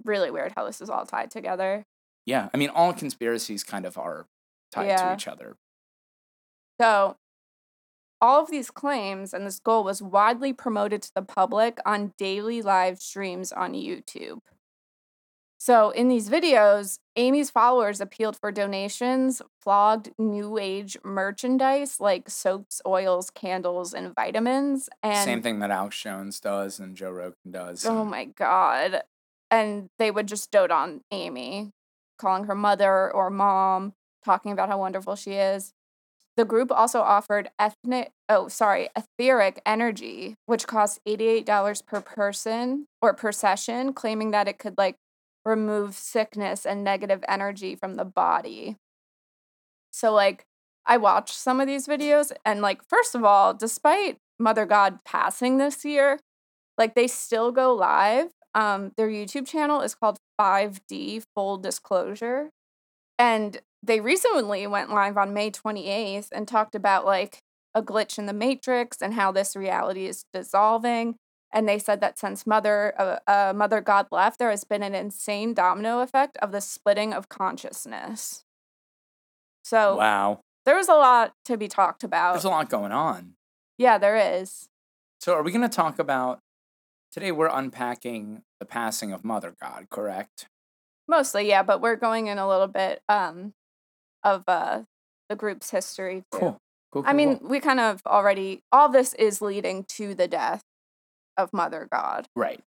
really 0.05 0.31
weird 0.31 0.53
how 0.55 0.65
this 0.65 0.81
is 0.81 0.89
all 0.89 1.05
tied 1.05 1.29
together. 1.29 1.83
Yeah, 2.25 2.49
I 2.53 2.57
mean, 2.57 2.69
all 2.69 2.93
conspiracies 2.93 3.63
kind 3.63 3.85
of 3.85 3.97
are 3.97 4.25
tied 4.71 4.87
Yeah. 4.87 5.09
to 5.09 5.13
each 5.13 5.27
other. 5.27 5.55
So, 6.81 7.15
all 8.23 8.41
of 8.41 8.49
these 8.49 8.71
claims 8.71 9.33
and 9.33 9.45
this 9.45 9.59
goal 9.59 9.83
was 9.83 10.01
widely 10.01 10.53
promoted 10.53 11.01
to 11.01 11.11
the 11.13 11.21
public 11.21 11.77
on 11.85 12.13
daily 12.17 12.61
live 12.61 12.99
streams 12.99 13.51
on 13.51 13.73
YouTube. 13.73 14.39
So 15.59 15.89
in 15.89 16.07
these 16.07 16.29
videos, 16.29 16.99
Amy's 17.17 17.49
followers 17.49 17.99
appealed 17.99 18.37
for 18.37 18.49
donations, 18.49 19.41
flogged 19.61 20.11
new 20.17 20.57
age 20.57 20.97
merchandise 21.03 21.99
like 21.99 22.29
soaps, 22.29 22.81
oils, 22.87 23.29
candles, 23.29 23.93
and 23.93 24.15
vitamins. 24.15 24.87
And 25.01 25.25
Same 25.25 25.41
thing 25.41 25.59
that 25.59 25.71
Alex 25.71 26.01
Jones 26.01 26.39
does 26.39 26.79
and 26.79 26.95
Joe 26.95 27.11
Rogan 27.11 27.51
does. 27.51 27.85
Oh 27.85 28.05
my 28.05 28.23
god. 28.23 29.03
And 29.51 29.89
they 29.99 30.11
would 30.11 30.29
just 30.29 30.49
dote 30.49 30.71
on 30.71 31.01
Amy, 31.11 31.71
calling 32.17 32.45
her 32.45 32.55
mother 32.55 33.11
or 33.11 33.29
mom, 33.29 33.93
talking 34.23 34.53
about 34.53 34.69
how 34.69 34.79
wonderful 34.79 35.17
she 35.17 35.33
is. 35.33 35.73
The 36.35 36.45
group 36.45 36.71
also 36.71 37.01
offered 37.01 37.49
ethnic 37.59 38.11
oh 38.29 38.47
sorry, 38.47 38.89
etheric 38.95 39.61
energy, 39.65 40.35
which 40.45 40.65
costs 40.65 40.99
$88 41.07 41.85
per 41.85 42.01
person 42.01 42.87
or 43.01 43.13
per 43.13 43.31
session, 43.31 43.93
claiming 43.93 44.31
that 44.31 44.47
it 44.47 44.57
could 44.57 44.77
like 44.77 44.95
remove 45.45 45.95
sickness 45.95 46.65
and 46.65 46.83
negative 46.83 47.23
energy 47.27 47.75
from 47.75 47.95
the 47.95 48.05
body. 48.05 48.77
So 49.91 50.11
like 50.11 50.45
I 50.85 50.97
watched 50.97 51.35
some 51.35 51.61
of 51.61 51.67
these 51.67 51.87
videos 51.87 52.31
and 52.45 52.61
like 52.61 52.81
first 52.87 53.15
of 53.15 53.23
all, 53.23 53.53
despite 53.53 54.17
Mother 54.39 54.65
God 54.65 54.99
passing 55.05 55.57
this 55.57 55.85
year, 55.85 56.19
like 56.77 56.95
they 56.95 57.07
still 57.07 57.51
go 57.51 57.73
live. 57.73 58.31
Um 58.55 58.91
their 58.97 59.09
YouTube 59.09 59.47
channel 59.47 59.81
is 59.81 59.95
called 59.95 60.17
5D 60.39 61.23
Full 61.35 61.57
Disclosure. 61.57 62.49
And 63.19 63.61
they 63.83 63.99
recently 63.99 64.65
went 64.65 64.91
live 64.91 65.17
on 65.17 65.33
May 65.33 65.51
28th 65.51 66.29
and 66.31 66.47
talked 66.47 66.73
about 66.73 67.05
like 67.05 67.39
a 67.75 67.81
glitch 67.81 68.17
in 68.17 68.25
the 68.25 68.33
matrix 68.33 69.01
and 69.01 69.13
how 69.13 69.31
this 69.31 69.55
reality 69.55 70.05
is 70.05 70.25
dissolving. 70.33 71.15
And 71.51 71.67
they 71.67 71.77
said 71.77 72.01
that 72.01 72.17
since 72.17 72.47
Mother 72.47 72.93
uh, 72.97 73.17
uh, 73.27 73.53
Mother 73.55 73.81
God 73.81 74.07
left, 74.11 74.39
there 74.39 74.49
has 74.49 74.63
been 74.63 74.81
an 74.81 74.95
insane 74.95 75.53
domino 75.53 75.99
effect 75.99 76.37
of 76.37 76.51
the 76.51 76.61
splitting 76.61 77.13
of 77.13 77.29
consciousness. 77.29 78.43
So 79.63 79.97
wow. 79.97 80.39
there 80.65 80.75
was 80.75 80.87
a 80.87 80.93
lot 80.93 81.33
to 81.45 81.57
be 81.57 81.67
talked 81.67 82.03
about. 82.03 82.33
There's 82.33 82.43
a 82.43 82.49
lot 82.49 82.69
going 82.69 82.91
on. 82.91 83.33
yeah, 83.77 83.97
there 83.97 84.15
is. 84.15 84.69
So, 85.19 85.33
are 85.35 85.43
we 85.43 85.51
going 85.51 85.61
to 85.61 85.73
talk 85.73 85.99
about 85.99 86.39
today? 87.11 87.31
We're 87.31 87.47
unpacking 87.47 88.41
the 88.59 88.65
passing 88.65 89.13
of 89.13 89.23
Mother 89.23 89.55
God, 89.61 89.87
correct? 89.89 90.47
Mostly, 91.07 91.47
yeah, 91.47 91.63
but 91.63 91.79
we're 91.79 91.95
going 91.95 92.27
in 92.27 92.37
a 92.37 92.47
little 92.47 92.67
bit 92.67 93.01
um 93.07 93.53
of 94.23 94.43
uh 94.47 94.83
the 95.29 95.35
group's 95.35 95.69
history 95.71 96.23
too. 96.31 96.39
Cool. 96.39 96.57
Cool. 96.91 97.03
I 97.05 97.13
mean, 97.13 97.39
cool. 97.39 97.49
we 97.49 97.59
kind 97.59 97.79
of 97.79 98.01
already 98.05 98.61
all 98.71 98.89
this 98.89 99.13
is 99.15 99.41
leading 99.41 99.83
to 99.89 100.13
the 100.13 100.27
death 100.27 100.61
of 101.37 101.51
Mother 101.53 101.87
God. 101.91 102.27
right. 102.35 102.61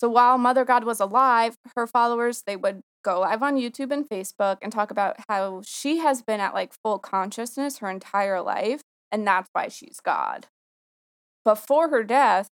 So 0.00 0.08
while 0.08 0.38
Mother 0.38 0.64
God 0.64 0.84
was 0.84 1.00
alive, 1.00 1.56
her 1.76 1.86
followers 1.86 2.42
they 2.46 2.56
would 2.56 2.82
go 3.04 3.20
live 3.20 3.42
on 3.42 3.56
YouTube 3.56 3.90
and 3.92 4.08
Facebook 4.08 4.58
and 4.62 4.72
talk 4.72 4.90
about 4.90 5.16
how 5.28 5.62
she 5.64 5.98
has 5.98 6.22
been 6.22 6.40
at 6.40 6.54
like 6.54 6.72
full 6.82 6.98
consciousness 6.98 7.78
her 7.78 7.90
entire 7.90 8.40
life 8.40 8.82
and 9.10 9.26
that's 9.26 9.48
why 9.52 9.68
she's 9.68 10.00
God. 10.04 10.46
Before 11.44 11.90
her 11.90 12.02
death, 12.02 12.48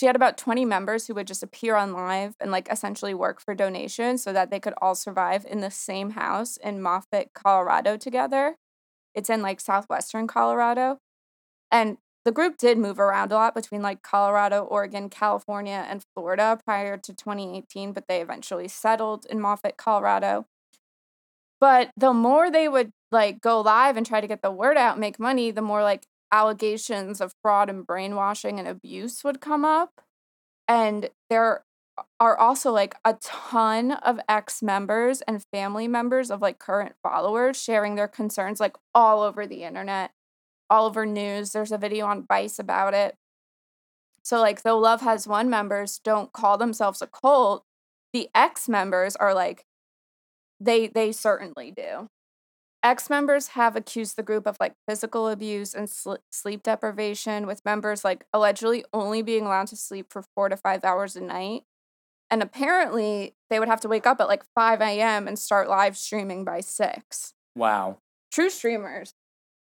she 0.00 0.06
had 0.06 0.16
about 0.16 0.38
20 0.38 0.64
members 0.64 1.06
who 1.06 1.14
would 1.14 1.26
just 1.26 1.42
appear 1.42 1.76
on 1.76 1.92
live 1.92 2.34
and 2.40 2.50
like 2.50 2.72
essentially 2.72 3.12
work 3.12 3.38
for 3.38 3.54
donations 3.54 4.22
so 4.22 4.32
that 4.32 4.50
they 4.50 4.58
could 4.58 4.72
all 4.80 4.94
survive 4.94 5.44
in 5.44 5.60
the 5.60 5.70
same 5.70 6.12
house 6.12 6.56
in 6.56 6.80
Moffat, 6.80 7.34
Colorado 7.34 7.98
together. 7.98 8.56
It's 9.14 9.28
in 9.28 9.42
like 9.42 9.60
southwestern 9.60 10.26
Colorado. 10.26 11.00
And 11.70 11.98
the 12.24 12.32
group 12.32 12.56
did 12.56 12.78
move 12.78 12.98
around 12.98 13.30
a 13.30 13.34
lot 13.34 13.54
between 13.54 13.82
like 13.82 14.02
Colorado, 14.02 14.62
Oregon, 14.62 15.10
California, 15.10 15.84
and 15.86 16.02
Florida 16.14 16.58
prior 16.64 16.96
to 16.96 17.12
2018, 17.12 17.92
but 17.92 18.08
they 18.08 18.22
eventually 18.22 18.68
settled 18.68 19.26
in 19.28 19.38
Moffat, 19.38 19.76
Colorado. 19.76 20.46
But 21.60 21.90
the 21.94 22.14
more 22.14 22.50
they 22.50 22.68
would 22.68 22.90
like 23.12 23.42
go 23.42 23.60
live 23.60 23.98
and 23.98 24.06
try 24.06 24.22
to 24.22 24.26
get 24.26 24.40
the 24.40 24.50
word 24.50 24.78
out, 24.78 24.98
make 24.98 25.20
money, 25.20 25.50
the 25.50 25.60
more 25.60 25.82
like 25.82 26.04
allegations 26.32 27.20
of 27.20 27.34
fraud 27.42 27.68
and 27.68 27.86
brainwashing 27.86 28.58
and 28.58 28.68
abuse 28.68 29.24
would 29.24 29.40
come 29.40 29.64
up. 29.64 30.02
And 30.68 31.10
there 31.28 31.64
are 32.18 32.38
also 32.38 32.70
like 32.70 32.94
a 33.04 33.14
ton 33.20 33.92
of 33.92 34.20
ex 34.28 34.62
members 34.62 35.20
and 35.22 35.44
family 35.52 35.88
members 35.88 36.30
of 36.30 36.40
like 36.40 36.58
current 36.58 36.94
followers 37.02 37.60
sharing 37.60 37.94
their 37.94 38.08
concerns 38.08 38.60
like 38.60 38.76
all 38.94 39.22
over 39.22 39.46
the 39.46 39.64
internet, 39.64 40.12
all 40.68 40.86
over 40.86 41.04
news. 41.04 41.52
There's 41.52 41.72
a 41.72 41.78
video 41.78 42.06
on 42.06 42.24
Vice 42.26 42.58
about 42.58 42.94
it. 42.94 43.16
So, 44.22 44.38
like, 44.38 44.62
though 44.62 44.78
Love 44.78 45.00
Has 45.00 45.26
Won 45.26 45.48
members 45.50 45.98
don't 46.02 46.32
call 46.32 46.58
themselves 46.58 47.00
a 47.02 47.06
cult, 47.06 47.64
the 48.12 48.28
ex 48.34 48.68
members 48.68 49.16
are 49.16 49.34
like, 49.34 49.64
they 50.60 50.88
they 50.88 51.10
certainly 51.12 51.72
do. 51.74 52.08
Ex 52.82 53.10
members 53.10 53.48
have 53.48 53.76
accused 53.76 54.16
the 54.16 54.22
group 54.22 54.46
of 54.46 54.56
like 54.58 54.74
physical 54.88 55.28
abuse 55.28 55.74
and 55.74 55.88
sl- 55.88 56.14
sleep 56.30 56.62
deprivation, 56.62 57.46
with 57.46 57.64
members 57.64 58.04
like 58.04 58.24
allegedly 58.32 58.84
only 58.92 59.20
being 59.22 59.44
allowed 59.44 59.66
to 59.66 59.76
sleep 59.76 60.06
for 60.10 60.24
four 60.34 60.48
to 60.48 60.56
five 60.56 60.84
hours 60.84 61.14
a 61.14 61.20
night. 61.20 61.64
And 62.30 62.42
apparently, 62.42 63.34
they 63.50 63.58
would 63.58 63.68
have 63.68 63.80
to 63.80 63.88
wake 63.88 64.06
up 64.06 64.20
at 64.20 64.28
like 64.28 64.44
5 64.54 64.80
a.m. 64.80 65.26
and 65.26 65.38
start 65.38 65.68
live 65.68 65.96
streaming 65.96 66.44
by 66.44 66.60
6. 66.60 67.34
Wow. 67.56 67.98
True 68.30 68.48
streamers. 68.48 69.14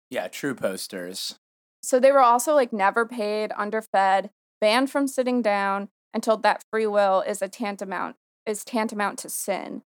Yeah. 0.10 0.28
True 0.28 0.54
posters. 0.54 1.40
So 1.82 2.00
they 2.00 2.12
were 2.12 2.20
also 2.20 2.54
like 2.54 2.74
never 2.74 3.06
paid, 3.06 3.52
underfed, 3.58 4.30
banned 4.60 4.92
from 4.92 5.08
sitting 5.08 5.42
down, 5.42 5.90
and 6.14 6.22
told 6.22 6.44
that 6.44 6.66
free 6.70 6.86
will 6.86 7.22
is 7.22 7.42
a 7.42 7.48
tantamount 7.48 8.18
is 8.46 8.66
tantamount 8.66 9.20
to 9.20 9.30
sin. 9.30 9.84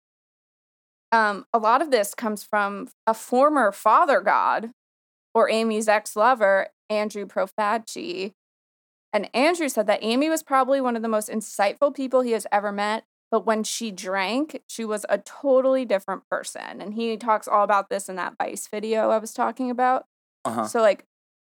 Um, 1.12 1.46
a 1.52 1.58
lot 1.58 1.82
of 1.82 1.90
this 1.90 2.14
comes 2.14 2.42
from 2.42 2.88
a 3.06 3.14
former 3.14 3.72
father 3.72 4.20
god, 4.20 4.70
or 5.34 5.50
Amy's 5.50 5.88
ex-lover, 5.88 6.68
Andrew 6.88 7.26
Profaci. 7.26 8.32
And 9.12 9.28
Andrew 9.34 9.68
said 9.68 9.86
that 9.88 10.02
Amy 10.02 10.28
was 10.28 10.42
probably 10.42 10.80
one 10.80 10.94
of 10.96 11.02
the 11.02 11.08
most 11.08 11.28
insightful 11.28 11.94
people 11.94 12.20
he 12.20 12.32
has 12.32 12.46
ever 12.52 12.70
met, 12.70 13.04
but 13.30 13.44
when 13.46 13.64
she 13.64 13.90
drank, 13.90 14.62
she 14.68 14.84
was 14.84 15.04
a 15.08 15.18
totally 15.18 15.84
different 15.84 16.22
person. 16.30 16.80
And 16.80 16.94
he 16.94 17.16
talks 17.16 17.48
all 17.48 17.64
about 17.64 17.88
this 17.88 18.08
in 18.08 18.16
that 18.16 18.34
Vice 18.38 18.68
video 18.68 19.10
I 19.10 19.18
was 19.18 19.32
talking 19.32 19.70
about. 19.70 20.06
Uh 20.44 20.52
huh. 20.52 20.66
So 20.66 20.80
like 20.80 21.04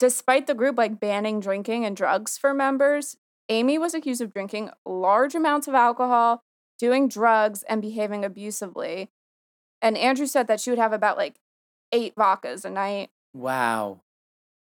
despite 0.01 0.47
the 0.47 0.55
group 0.55 0.77
like 0.77 1.01
banning 1.01 1.41
drinking 1.41 1.85
and 1.85 1.97
drugs 1.97 2.37
for 2.37 2.53
members, 2.53 3.17
Amy 3.49 3.79
was 3.79 3.95
accused 3.95 4.21
of 4.21 4.33
drinking 4.33 4.71
large 4.85 5.35
amounts 5.35 5.69
of 5.69 5.75
alcohol, 5.75 6.43
doing 6.79 7.09
drugs 7.09 7.63
and 7.69 7.83
behaving 7.83 8.25
abusively. 8.25 9.11
And 9.85 9.99
Andrew 9.99 10.27
said 10.27 10.47
that 10.47 10.61
she 10.61 10.71
would 10.71 10.79
have 10.79 10.95
about 10.95 11.19
like 11.19 11.35
8 11.93 12.15
vodkas 12.17 12.65
a 12.65 12.71
night. 12.71 13.11
Wow. 13.35 14.01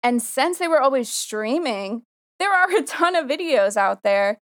And 0.02 0.20
since 0.20 0.58
they 0.58 0.66
were 0.66 0.80
always 0.80 1.08
streaming, 1.08 2.02
there 2.40 2.52
are 2.52 2.68
a 2.76 2.82
ton 2.82 3.14
of 3.14 3.26
videos 3.26 3.76
out 3.76 4.02
there 4.02 4.38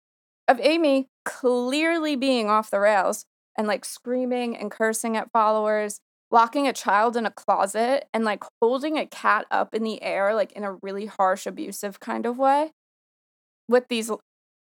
of 0.47 0.61
Amy 0.61 1.08
clearly 1.25 2.14
being 2.14 2.49
off 2.49 2.70
the 2.70 2.78
rails 2.78 3.25
and 3.56 3.66
like 3.66 3.85
screaming 3.85 4.56
and 4.56 4.70
cursing 4.70 5.16
at 5.16 5.32
followers, 5.32 5.99
locking 6.30 6.68
a 6.68 6.73
child 6.73 7.16
in 7.16 7.26
a 7.26 7.30
closet 7.32 8.06
and 8.14 8.25
like 8.25 8.44
holding 8.62 8.97
a 8.97 9.04
cat 9.04 9.47
up 9.50 9.75
in 9.75 9.82
the 9.82 10.00
air, 10.00 10.32
like 10.32 10.52
in 10.52 10.62
a 10.62 10.75
really 10.80 11.06
harsh, 11.06 11.44
abusive 11.44 11.99
kind 11.99 12.25
of 12.25 12.38
way. 12.38 12.70
With 13.68 13.88
these, 13.88 14.12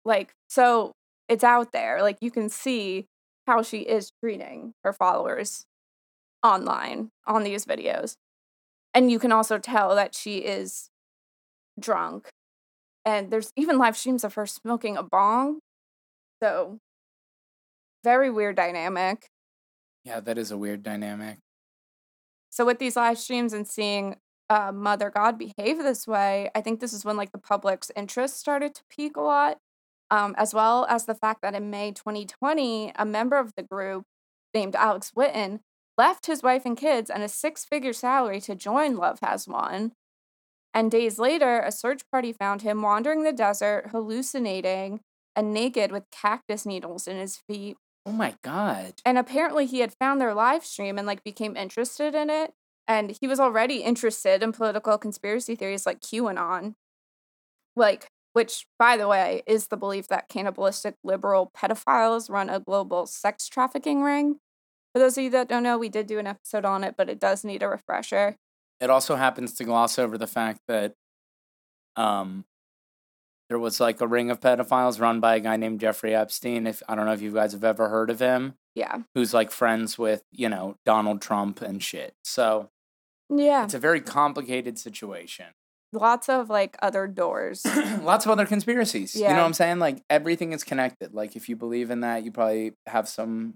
like, 0.04 0.34
so 0.50 0.94
it's 1.30 1.44
out 1.44 1.74
there. 1.74 2.02
Like, 2.02 2.18
you 2.22 2.32
can 2.32 2.50
see 2.50 3.06
how 3.46 3.62
she 3.62 3.82
is 3.82 4.12
treating 4.22 4.74
her 4.84 4.92
followers 4.92 5.66
online 6.44 7.12
on 7.26 7.44
these 7.44 7.66
videos. 7.66 8.16
And 8.94 9.12
you 9.12 9.20
can 9.20 9.32
also 9.32 9.58
tell 9.58 9.96
that 9.96 10.16
she 10.16 10.40
is 10.40 10.90
drunk. 11.80 12.30
And 13.06 13.32
there's 13.32 13.52
even 13.56 13.78
live 13.78 13.96
streams 13.96 14.24
of 14.24 14.34
her 14.34 14.46
smoking 14.46 14.98
a 14.98 15.04
bong. 15.04 15.60
So, 16.42 16.80
very 18.04 18.30
weird 18.30 18.56
dynamic. 18.56 19.28
Yeah, 20.04 20.20
that 20.20 20.38
is 20.38 20.52
a 20.52 20.58
weird 20.58 20.84
dynamic. 20.84 21.38
So, 22.50 22.66
with 22.66 22.80
these 22.80 22.96
live 22.96 23.18
streams 23.18 23.54
and 23.54 23.68
seeing 23.68 24.18
uh, 24.50 24.72
Mother 24.72 25.10
God 25.10 25.38
behave 25.38 25.78
this 25.78 26.08
way, 26.08 26.50
I 26.56 26.62
think 26.62 26.80
this 26.80 26.94
is 26.94 27.06
when 27.06 27.18
like 27.18 27.32
the 27.32 27.38
public's 27.38 27.92
interest 27.96 28.38
started 28.38 28.76
to 28.76 28.82
peak 28.90 29.16
a 29.16 29.22
lot, 29.22 29.58
um, 30.10 30.36
as 30.38 30.54
well 30.54 30.86
as 30.90 31.06
the 31.06 31.16
fact 31.16 31.42
that 31.42 31.56
in 31.56 31.70
May 31.70 31.92
2020, 31.92 32.94
a 32.96 33.06
member 33.06 33.38
of 33.38 33.54
the 33.56 33.64
group 33.64 34.04
named 34.54 34.76
Alex 34.76 35.12
Witten 35.16 35.60
left 35.98 36.28
his 36.28 36.44
wife 36.44 36.66
and 36.66 36.78
kids 36.78 37.10
and 37.10 37.24
a 37.24 37.30
six-figure 37.30 37.94
salary 37.94 38.40
to 38.42 38.56
join 38.56 38.96
Love 38.96 39.20
Has 39.22 39.48
Won. 39.48 39.94
And 40.74 40.92
days 40.92 41.18
later, 41.18 41.60
a 41.60 41.72
search 41.72 42.04
party 42.12 42.32
found 42.32 42.62
him 42.62 42.82
wandering 42.82 43.24
the 43.24 43.34
desert, 43.34 43.90
hallucinating, 43.92 45.02
and 45.36 45.54
naked 45.54 45.92
with 45.92 46.12
cactus 46.12 46.66
needles 46.66 47.08
in 47.08 47.18
his 47.18 47.38
feet. 47.48 47.78
Oh 48.06 48.12
my 48.12 48.36
god. 48.44 48.94
And 49.06 49.18
apparently, 49.18 49.66
he 49.66 49.80
had 49.80 49.94
found 49.94 50.22
their 50.22 50.34
live 50.34 50.64
stream 50.64 50.98
and 50.98 51.08
like 51.08 51.24
became 51.24 51.58
interested 51.58 52.16
in 52.16 52.30
it. 52.30 52.54
And 52.88 53.18
he 53.20 53.28
was 53.28 53.40
already 53.40 53.78
interested 53.78 54.42
in 54.42 54.54
political 54.54 54.98
conspiracy 54.98 55.56
theories 55.56 55.86
like 55.86 56.00
QAnon. 56.00 56.76
Like 57.76 58.08
which, 58.34 58.68
by 58.78 58.98
the 58.98 59.08
way, 59.08 59.42
is 59.48 59.68
the 59.68 59.78
belief 59.78 60.08
that 60.10 60.30
cannibalistic 60.30 60.94
liberal 61.04 61.52
pedophiles 61.58 62.30
run 62.30 62.50
a 62.50 62.60
global 62.60 63.08
sex 63.08 63.48
trafficking 63.48 64.04
ring. 64.04 64.38
For 64.98 65.04
those 65.04 65.16
of 65.16 65.24
you 65.26 65.30
that 65.30 65.48
don't 65.48 65.62
know, 65.62 65.78
we 65.78 65.90
did 65.90 66.08
do 66.08 66.18
an 66.18 66.26
episode 66.26 66.66
on 66.66 66.84
it, 66.84 66.96
but 66.98 67.08
it 67.08 67.20
does 67.20 67.44
need 67.44 67.62
a 67.62 67.68
refresher. 67.68 68.36
It 68.82 68.90
also 68.90 69.16
happens 69.16 69.54
to 69.54 69.64
gloss 69.64 70.00
over 70.00 70.18
the 70.18 70.26
fact 70.26 70.62
that 70.68 70.96
um 71.96 72.46
there 73.48 73.60
was 73.60 73.80
like 73.80 74.02
a 74.02 74.08
ring 74.08 74.32
of 74.32 74.40
pedophiles 74.40 75.00
run 75.00 75.20
by 75.20 75.36
a 75.36 75.40
guy 75.40 75.56
named 75.56 75.82
Jeffrey 75.82 76.16
Epstein. 76.16 76.66
If 76.66 76.82
I 76.90 76.96
don't 76.96 77.06
know 77.06 77.14
if 77.14 77.22
you 77.22 77.32
guys 77.32 77.52
have 77.52 77.64
ever 77.64 77.90
heard 77.90 78.10
of 78.10 78.20
him, 78.20 78.56
Yeah. 78.74 79.04
who's 79.14 79.36
like 79.36 79.52
friends 79.52 80.00
with, 80.00 80.24
you 80.32 80.50
know, 80.50 80.78
Donald 80.84 81.22
Trump 81.22 81.62
and 81.62 81.84
shit. 81.84 82.16
So 82.24 82.72
Yeah. 83.30 83.66
it's 83.66 83.76
a 83.76 83.80
very 83.80 84.02
complicated 84.02 84.80
situation. 84.80 85.46
Lots 85.94 86.28
of 86.28 86.50
like 86.50 86.76
other 86.82 87.06
doors. 87.06 87.64
Lots 88.02 88.26
of 88.26 88.32
other 88.32 88.48
conspiracies. 88.48 89.16
You 89.16 89.28
know 89.28 89.36
what 89.36 89.44
I'm 89.44 89.54
saying? 89.54 89.78
Like 89.78 90.02
everything 90.10 90.54
is 90.54 90.64
connected. 90.64 91.14
Like 91.14 91.36
if 91.36 91.48
you 91.50 91.56
believe 91.56 91.92
in 91.92 92.00
that, 92.00 92.24
you 92.24 92.32
probably 92.32 92.74
have 92.88 93.08
some 93.08 93.54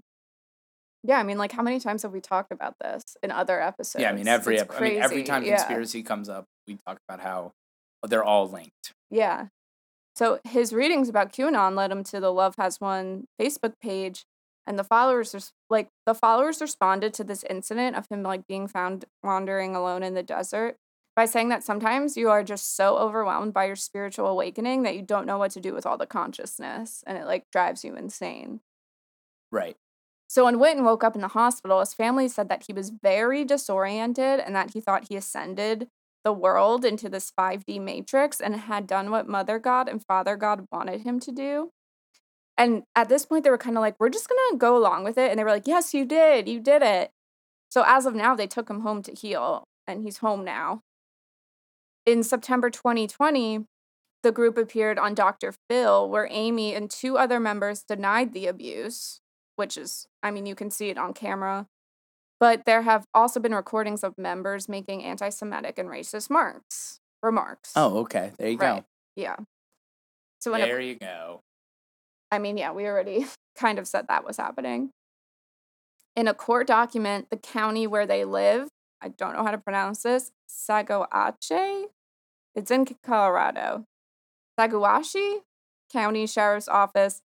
yeah, 1.04 1.18
I 1.18 1.22
mean, 1.24 1.38
like, 1.38 1.52
how 1.52 1.62
many 1.62 1.80
times 1.80 2.02
have 2.02 2.12
we 2.12 2.20
talked 2.20 2.52
about 2.52 2.76
this 2.80 3.16
in 3.22 3.30
other 3.30 3.60
episodes? 3.60 4.02
Yeah, 4.02 4.10
I 4.10 4.12
mean 4.12 4.28
every 4.28 4.60
ep- 4.60 4.72
I 4.74 4.80
mean 4.80 5.02
every 5.02 5.24
time 5.24 5.44
yeah. 5.44 5.56
conspiracy 5.56 6.02
comes 6.02 6.28
up, 6.28 6.46
we 6.66 6.78
talk 6.86 6.98
about 7.08 7.20
how 7.20 7.52
they're 8.06 8.24
all 8.24 8.48
linked. 8.48 8.94
Yeah. 9.10 9.46
So 10.14 10.40
his 10.44 10.72
readings 10.72 11.08
about 11.08 11.32
QAnon 11.32 11.74
led 11.74 11.90
him 11.90 12.04
to 12.04 12.20
the 12.20 12.32
Love 12.32 12.54
Has 12.58 12.80
Won 12.80 13.24
Facebook 13.40 13.74
page, 13.80 14.24
and 14.66 14.78
the 14.78 14.84
followers 14.84 15.34
res- 15.34 15.52
like 15.68 15.88
the 16.06 16.14
followers 16.14 16.60
responded 16.60 17.14
to 17.14 17.24
this 17.24 17.44
incident 17.50 17.96
of 17.96 18.06
him 18.08 18.22
like 18.22 18.46
being 18.46 18.68
found 18.68 19.06
wandering 19.24 19.74
alone 19.74 20.02
in 20.02 20.14
the 20.14 20.22
desert 20.22 20.76
by 21.16 21.24
saying 21.24 21.48
that 21.48 21.64
sometimes 21.64 22.16
you 22.16 22.30
are 22.30 22.42
just 22.42 22.76
so 22.76 22.96
overwhelmed 22.96 23.52
by 23.52 23.64
your 23.66 23.76
spiritual 23.76 24.28
awakening 24.28 24.82
that 24.82 24.94
you 24.94 25.02
don't 25.02 25.26
know 25.26 25.36
what 25.36 25.50
to 25.50 25.60
do 25.60 25.74
with 25.74 25.84
all 25.84 25.98
the 25.98 26.06
consciousness, 26.06 27.02
and 27.06 27.18
it 27.18 27.26
like 27.26 27.44
drives 27.50 27.84
you 27.84 27.96
insane. 27.96 28.60
Right. 29.50 29.76
So 30.32 30.46
when 30.46 30.56
Witten 30.56 30.82
woke 30.82 31.04
up 31.04 31.14
in 31.14 31.20
the 31.20 31.28
hospital, 31.28 31.80
his 31.80 31.92
family 31.92 32.26
said 32.26 32.48
that 32.48 32.64
he 32.66 32.72
was 32.72 32.88
very 32.88 33.44
disoriented 33.44 34.40
and 34.40 34.56
that 34.56 34.70
he 34.72 34.80
thought 34.80 35.08
he 35.10 35.16
ascended 35.16 35.88
the 36.24 36.32
world 36.32 36.86
into 36.86 37.10
this 37.10 37.30
5D 37.38 37.78
matrix 37.82 38.40
and 38.40 38.56
had 38.56 38.86
done 38.86 39.10
what 39.10 39.28
Mother 39.28 39.58
God 39.58 39.90
and 39.90 40.02
Father 40.02 40.36
God 40.36 40.64
wanted 40.72 41.02
him 41.02 41.20
to 41.20 41.32
do. 41.32 41.68
And 42.56 42.84
at 42.96 43.10
this 43.10 43.26
point, 43.26 43.44
they 43.44 43.50
were 43.50 43.58
kind 43.58 43.76
of 43.76 43.82
like, 43.82 43.96
we're 44.00 44.08
just 44.08 44.26
going 44.26 44.40
to 44.52 44.56
go 44.56 44.74
along 44.74 45.04
with 45.04 45.18
it. 45.18 45.28
And 45.28 45.38
they 45.38 45.44
were 45.44 45.50
like, 45.50 45.66
yes, 45.66 45.92
you 45.92 46.06
did. 46.06 46.48
You 46.48 46.60
did 46.60 46.80
it. 46.80 47.10
So 47.68 47.84
as 47.86 48.06
of 48.06 48.14
now, 48.14 48.34
they 48.34 48.46
took 48.46 48.70
him 48.70 48.80
home 48.80 49.02
to 49.02 49.12
heal, 49.12 49.64
and 49.86 50.02
he's 50.02 50.18
home 50.18 50.46
now. 50.46 50.80
In 52.06 52.22
September 52.22 52.70
2020, 52.70 53.66
the 54.22 54.32
group 54.32 54.56
appeared 54.56 54.98
on 54.98 55.14
Dr. 55.14 55.52
Phil, 55.68 56.08
where 56.08 56.28
Amy 56.30 56.74
and 56.74 56.90
two 56.90 57.18
other 57.18 57.38
members 57.38 57.82
denied 57.82 58.32
the 58.32 58.46
abuse, 58.46 59.20
which 59.56 59.76
is, 59.76 60.06
I 60.22 60.30
mean, 60.30 60.46
you 60.46 60.54
can 60.54 60.70
see 60.70 60.88
it 60.90 60.98
on 60.98 61.12
camera. 61.12 61.66
But 62.40 62.64
there 62.64 62.82
have 62.82 63.04
also 63.14 63.38
been 63.38 63.54
recordings 63.54 64.02
of 64.02 64.18
members 64.18 64.68
making 64.68 65.04
anti 65.04 65.28
Semitic 65.28 65.78
and 65.78 65.88
racist 65.88 66.28
marks, 66.28 66.98
remarks. 67.22 67.72
Oh, 67.76 67.98
okay. 67.98 68.32
There 68.38 68.48
you 68.48 68.58
right. 68.58 68.80
go. 68.80 68.84
Yeah. 69.14 69.36
So, 70.40 70.50
when 70.52 70.60
it- 70.62 70.66
There 70.66 70.80
you 70.80 70.96
go. 70.96 71.40
I 72.32 72.38
mean, 72.38 72.56
yeah, 72.56 72.72
we 72.72 72.86
already 72.86 73.26
kind 73.56 73.78
of 73.78 73.86
said 73.86 74.08
that 74.08 74.24
was 74.24 74.38
happening. 74.38 74.90
In 76.16 76.26
a 76.28 76.34
court 76.34 76.66
document, 76.66 77.28
the 77.30 77.36
county 77.36 77.86
where 77.86 78.06
they 78.06 78.24
live, 78.24 78.68
I 79.00 79.08
don't 79.08 79.34
know 79.34 79.44
how 79.44 79.50
to 79.50 79.58
pronounce 79.58 80.02
this, 80.02 80.30
Saguache, 80.48 81.86
it's 82.54 82.70
in 82.70 82.86
Colorado. 83.02 83.84
Saguache 84.58 85.40
County 85.90 86.26
Sheriff's 86.26 86.68
Office 86.68 87.20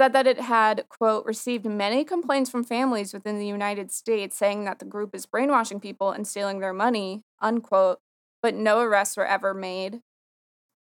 said 0.00 0.14
that 0.14 0.26
it 0.26 0.40
had, 0.40 0.88
quote, 0.88 1.26
received 1.26 1.66
many 1.66 2.04
complaints 2.04 2.48
from 2.48 2.64
families 2.64 3.12
within 3.12 3.38
the 3.38 3.46
United 3.46 3.92
States 3.92 4.34
saying 4.34 4.64
that 4.64 4.78
the 4.78 4.86
group 4.86 5.14
is 5.14 5.26
brainwashing 5.26 5.78
people 5.78 6.10
and 6.10 6.26
stealing 6.26 6.60
their 6.60 6.72
money, 6.72 7.20
unquote, 7.42 7.98
but 8.42 8.54
no 8.54 8.80
arrests 8.80 9.18
were 9.18 9.26
ever 9.26 9.52
made. 9.52 10.00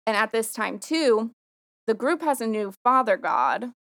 And 0.06 0.18
at 0.18 0.32
this 0.32 0.52
time, 0.52 0.78
too, 0.78 1.30
the 1.86 1.94
group 1.94 2.20
has 2.20 2.42
a 2.42 2.46
new 2.46 2.74
father 2.84 3.16
god 3.16 3.72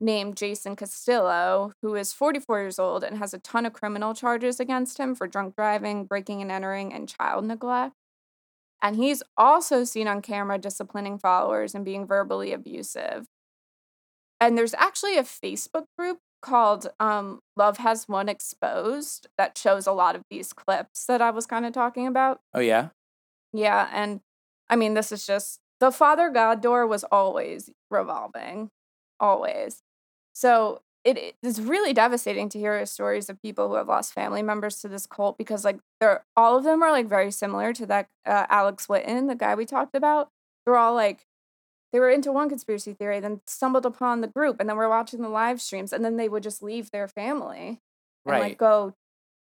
named 0.00 0.36
Jason 0.36 0.76
Castillo, 0.76 1.72
who 1.82 1.96
is 1.96 2.12
44 2.12 2.60
years 2.60 2.78
old 2.78 3.02
and 3.02 3.18
has 3.18 3.34
a 3.34 3.40
ton 3.40 3.66
of 3.66 3.72
criminal 3.72 4.14
charges 4.14 4.60
against 4.60 4.98
him 4.98 5.16
for 5.16 5.26
drunk 5.26 5.56
driving, 5.56 6.04
breaking 6.04 6.42
and 6.42 6.52
entering, 6.52 6.94
and 6.94 7.08
child 7.08 7.44
neglect. 7.44 7.96
And 8.80 8.94
he's 8.94 9.24
also 9.36 9.82
seen 9.82 10.06
on 10.06 10.22
camera 10.22 10.58
disciplining 10.58 11.18
followers 11.18 11.74
and 11.74 11.84
being 11.84 12.06
verbally 12.06 12.52
abusive. 12.52 13.26
And 14.40 14.58
there's 14.58 14.74
actually 14.74 15.16
a 15.16 15.22
Facebook 15.22 15.84
group 15.98 16.18
called 16.42 16.88
um, 17.00 17.40
Love 17.56 17.78
Has 17.78 18.06
Won 18.08 18.28
Exposed 18.28 19.28
that 19.38 19.56
shows 19.56 19.86
a 19.86 19.92
lot 19.92 20.14
of 20.14 20.22
these 20.30 20.52
clips 20.52 21.06
that 21.06 21.22
I 21.22 21.30
was 21.30 21.46
kind 21.46 21.64
of 21.64 21.72
talking 21.72 22.06
about. 22.06 22.40
Oh 22.52 22.60
yeah. 22.60 22.88
Yeah, 23.52 23.88
and 23.92 24.20
I 24.68 24.76
mean, 24.76 24.94
this 24.94 25.12
is 25.12 25.26
just 25.26 25.60
the 25.80 25.90
Father 25.90 26.28
God 26.28 26.60
door 26.60 26.86
was 26.86 27.04
always 27.04 27.70
revolving, 27.90 28.70
always. 29.20 29.82
So 30.34 30.82
it 31.04 31.36
is 31.42 31.60
really 31.60 31.92
devastating 31.92 32.48
to 32.48 32.58
hear 32.58 32.84
stories 32.86 33.28
of 33.28 33.40
people 33.42 33.68
who 33.68 33.74
have 33.74 33.88
lost 33.88 34.12
family 34.12 34.42
members 34.42 34.80
to 34.80 34.88
this 34.88 35.06
cult 35.06 35.36
because 35.36 35.64
like 35.64 35.78
they're 36.00 36.24
all 36.36 36.56
of 36.56 36.64
them 36.64 36.82
are 36.82 36.90
like 36.90 37.06
very 37.06 37.30
similar 37.30 37.72
to 37.74 37.86
that 37.86 38.08
uh, 38.26 38.46
Alex 38.48 38.86
Witten, 38.86 39.28
the 39.28 39.34
guy 39.34 39.54
we 39.54 39.66
talked 39.66 39.94
about. 39.94 40.30
They're 40.64 40.76
all 40.76 40.94
like 40.94 41.26
they 41.94 42.00
were 42.00 42.10
into 42.10 42.32
one 42.32 42.48
conspiracy 42.48 42.92
theory, 42.92 43.20
then 43.20 43.40
stumbled 43.46 43.86
upon 43.86 44.20
the 44.20 44.26
group, 44.26 44.56
and 44.58 44.68
then 44.68 44.76
we're 44.76 44.88
watching 44.88 45.22
the 45.22 45.28
live 45.28 45.62
streams, 45.62 45.92
and 45.92 46.04
then 46.04 46.16
they 46.16 46.28
would 46.28 46.42
just 46.42 46.60
leave 46.60 46.90
their 46.90 47.06
family 47.06 47.80
and 48.26 48.32
Right. 48.32 48.42
like 48.42 48.58
go 48.58 48.94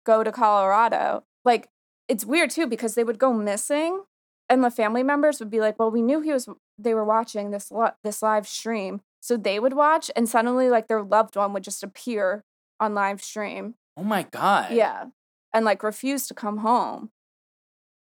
go 0.05 0.23
to 0.23 0.31
Colorado. 0.31 1.25
Like 1.47 1.71
it's 2.09 2.27
weird 2.27 2.51
too 2.51 2.67
because 2.67 2.95
they 2.95 3.05
would 3.05 3.19
go 3.19 3.33
missing 3.33 4.05
and 4.51 4.63
the 4.63 4.71
family 4.71 5.03
members 5.03 5.41
would 5.41 5.49
be 5.51 5.61
like, 5.61 5.79
"Well, 5.79 5.91
we 5.91 6.03
knew 6.03 6.21
he 6.21 6.31
was 6.33 6.47
they 6.77 6.93
were 6.93 7.05
watching 7.07 7.53
this 7.53 7.71
lo- 7.71 7.95
this 8.05 8.21
live 8.23 8.47
stream." 8.47 9.01
So 9.23 9.37
they 9.39 9.59
would 9.59 9.73
watch 9.73 10.11
and 10.15 10.29
suddenly 10.29 10.69
like 10.69 10.89
their 10.89 11.03
loved 11.03 11.37
one 11.37 11.53
would 11.55 11.65
just 11.65 11.83
appear 11.83 12.45
on 12.79 12.93
live 12.95 13.23
stream. 13.23 13.77
Oh 13.97 14.03
my 14.05 14.25
god. 14.25 14.73
Yeah. 14.73 15.07
And 15.55 15.65
like 15.65 15.83
refuse 15.83 16.27
to 16.27 16.35
come 16.35 16.59
home. 16.59 17.11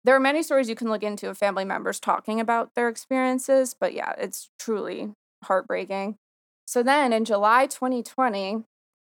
There 0.07 0.15
are 0.15 0.21
many 0.21 0.45
stories 0.45 0.69
you 0.69 0.77
can 0.77 0.89
look 0.89 1.03
into 1.03 1.29
of 1.29 1.37
family 1.37 1.65
members 1.65 1.99
talking 1.99 2.39
about 2.39 2.77
their 2.77 2.89
experiences, 2.89 3.75
but 3.75 3.93
yeah, 3.93 4.13
it's 4.17 4.51
truly 4.57 5.11
heartbreaking. 5.43 6.15
So 6.65 6.85
then 6.85 7.13
in 7.13 7.25
July 7.25 7.67
2020, 7.67 8.63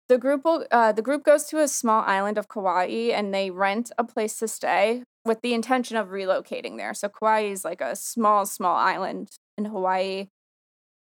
the 0.09 0.17
group 0.19 0.45
will, 0.45 0.67
uh, 0.69 0.91
the 0.91 1.01
group 1.01 1.23
goes 1.23 1.45
to 1.45 1.59
a 1.59 1.67
small 1.67 2.03
island 2.03 2.37
of 2.37 2.47
Kauai 2.47 3.09
and 3.13 3.33
they 3.33 3.49
rent 3.49 3.91
a 3.97 4.03
place 4.03 4.37
to 4.37 4.47
stay 4.47 5.01
with 5.25 5.41
the 5.41 5.55
intention 5.55 5.97
of 5.97 6.09
relocating 6.09 6.77
there. 6.77 6.93
So 6.93 7.09
Kauai 7.09 7.45
is 7.45 7.65
like 7.65 7.81
a 7.81 7.95
small, 7.95 8.45
small 8.45 8.75
island 8.75 9.29
in 9.57 9.65
Hawaii. 9.65 10.27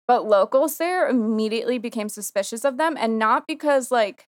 But 0.07 0.25
locals 0.25 0.77
there 0.77 1.07
immediately 1.07 1.77
became 1.77 2.09
suspicious 2.09 2.65
of 2.65 2.77
them, 2.77 2.97
and 2.99 3.19
not 3.19 3.45
because 3.47 3.91
like 3.91 4.25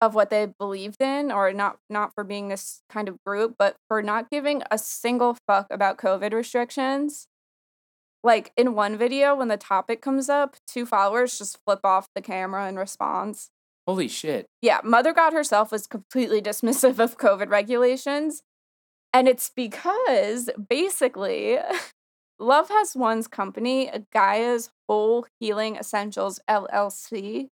of 0.00 0.14
what 0.14 0.30
they 0.30 0.46
believed 0.46 1.00
in, 1.00 1.32
or 1.32 1.52
not 1.52 1.78
not 1.88 2.14
for 2.14 2.24
being 2.24 2.48
this 2.48 2.82
kind 2.88 3.08
of 3.08 3.22
group, 3.24 3.56
but 3.58 3.76
for 3.88 4.02
not 4.02 4.30
giving 4.30 4.62
a 4.70 4.78
single 4.78 5.36
fuck 5.46 5.66
about 5.70 5.98
COVID 5.98 6.32
restrictions. 6.32 7.28
Like 8.22 8.52
in 8.56 8.74
one 8.74 8.96
video, 8.96 9.34
when 9.36 9.48
the 9.48 9.56
topic 9.56 10.02
comes 10.02 10.28
up, 10.28 10.56
two 10.66 10.84
followers 10.84 11.38
just 11.38 11.58
flip 11.64 11.80
off 11.84 12.08
the 12.14 12.22
camera 12.22 12.68
in 12.68 12.76
response. 12.76 13.50
Holy 13.86 14.08
shit. 14.08 14.46
Yeah, 14.60 14.80
Mother 14.82 15.12
God 15.12 15.32
herself 15.32 15.70
was 15.70 15.86
completely 15.86 16.42
dismissive 16.42 16.98
of 16.98 17.18
COVID 17.18 17.50
regulations. 17.50 18.42
And 19.12 19.28
it's 19.28 19.50
because 19.54 20.50
basically, 20.68 21.58
Love 22.38 22.68
Has 22.68 22.94
Won's 22.94 23.28
company, 23.28 23.90
Gaia's 24.12 24.70
Whole 24.88 25.26
Healing 25.40 25.76
Essentials 25.76 26.40
LLC, 26.50 27.48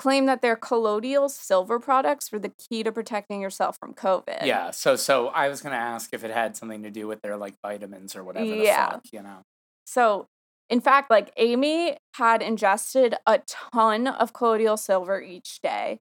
claim 0.00 0.24
that 0.24 0.40
their 0.40 0.56
colloidal 0.56 1.28
silver 1.28 1.78
products 1.78 2.32
were 2.32 2.38
the 2.38 2.48
key 2.48 2.82
to 2.82 2.90
protecting 2.90 3.40
yourself 3.40 3.76
from 3.78 3.92
COVID. 3.92 4.46
Yeah. 4.46 4.70
So 4.70 4.96
so 4.96 5.28
I 5.28 5.48
was 5.50 5.60
gonna 5.60 5.76
ask 5.76 6.14
if 6.14 6.24
it 6.24 6.30
had 6.30 6.56
something 6.56 6.82
to 6.84 6.90
do 6.90 7.06
with 7.06 7.20
their 7.20 7.36
like 7.36 7.54
vitamins 7.62 8.16
or 8.16 8.24
whatever 8.24 8.46
the 8.46 8.56
Yeah. 8.64 8.90
fuck, 8.92 9.02
you 9.12 9.22
know. 9.22 9.42
So, 9.84 10.28
in 10.70 10.80
fact, 10.80 11.10
like 11.10 11.32
Amy 11.36 11.98
had 12.14 12.40
ingested 12.42 13.14
a 13.26 13.40
ton 13.46 14.06
of 14.06 14.32
colloidal 14.32 14.76
silver 14.78 15.20
each 15.20 15.60
day, 15.60 16.00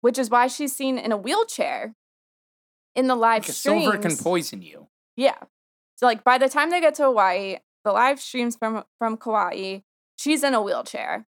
which 0.00 0.18
is 0.18 0.30
why 0.30 0.46
she's 0.48 0.74
seen 0.74 0.98
in 0.98 1.12
a 1.12 1.16
wheelchair 1.16 1.94
in 2.96 3.06
the 3.06 3.14
live 3.14 3.42
Because 3.42 3.56
streams. 3.58 3.84
silver 3.84 3.98
can 3.98 4.16
poison 4.16 4.62
you. 4.62 4.88
Yeah. 5.16 5.38
So 5.96 6.06
like 6.06 6.24
by 6.24 6.38
the 6.38 6.48
time 6.48 6.70
they 6.70 6.80
get 6.80 6.94
to 6.96 7.04
Hawaii, 7.04 7.58
the 7.84 7.92
live 7.92 8.18
streams 8.20 8.56
from 8.56 8.82
from 8.98 9.16
Kauai, 9.16 9.80
she's 10.16 10.42
in 10.42 10.54
a 10.54 10.62
wheelchair. 10.62 11.26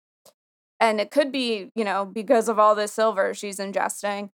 And 0.82 1.00
it 1.00 1.10
could 1.12 1.30
be, 1.30 1.70
you 1.76 1.84
know, 1.84 2.04
because 2.04 2.48
of 2.48 2.58
all 2.58 2.74
this 2.74 2.92
silver 2.92 3.32
she's 3.34 3.58
ingesting. 3.58 4.30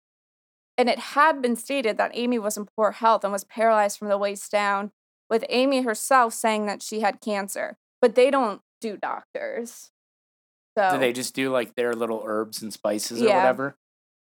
And 0.76 0.88
it 0.88 0.98
had 0.98 1.40
been 1.40 1.54
stated 1.54 1.96
that 1.98 2.10
Amy 2.14 2.38
was 2.38 2.56
in 2.56 2.66
poor 2.76 2.90
health 2.90 3.22
and 3.22 3.32
was 3.32 3.44
paralyzed 3.44 3.96
from 3.98 4.08
the 4.08 4.18
waist 4.18 4.50
down, 4.50 4.90
with 5.30 5.44
Amy 5.48 5.82
herself 5.82 6.34
saying 6.34 6.66
that 6.66 6.82
she 6.82 7.00
had 7.00 7.20
cancer. 7.20 7.78
but 8.00 8.16
they 8.16 8.30
don't 8.30 8.60
do 8.80 8.96
doctors. 8.96 9.92
So 10.76 10.90
Do 10.92 10.98
they 10.98 11.12
just 11.12 11.34
do 11.34 11.50
like 11.50 11.76
their 11.76 11.94
little 11.94 12.22
herbs 12.26 12.60
and 12.62 12.72
spices 12.72 13.22
or 13.22 13.26
whatever? 13.26 13.76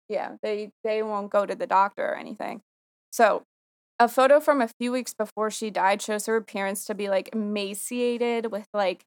yeah, 0.08 0.36
they 0.44 0.72
they 0.84 1.02
won't 1.02 1.32
go 1.32 1.46
to 1.48 1.56
the 1.56 1.66
doctor 1.66 2.06
or 2.06 2.16
anything. 2.16 2.62
So, 3.12 3.44
a 3.98 4.08
photo 4.08 4.40
from 4.40 4.62
a 4.62 4.68
few 4.68 4.92
weeks 4.92 5.14
before 5.14 5.50
she 5.50 5.72
died 5.72 6.02
shows 6.02 6.26
her 6.28 6.36
appearance 6.36 6.86
to 6.86 6.94
be 6.94 7.10
like 7.10 7.30
emaciated 7.34 8.52
with 8.52 8.68
like 8.74 9.06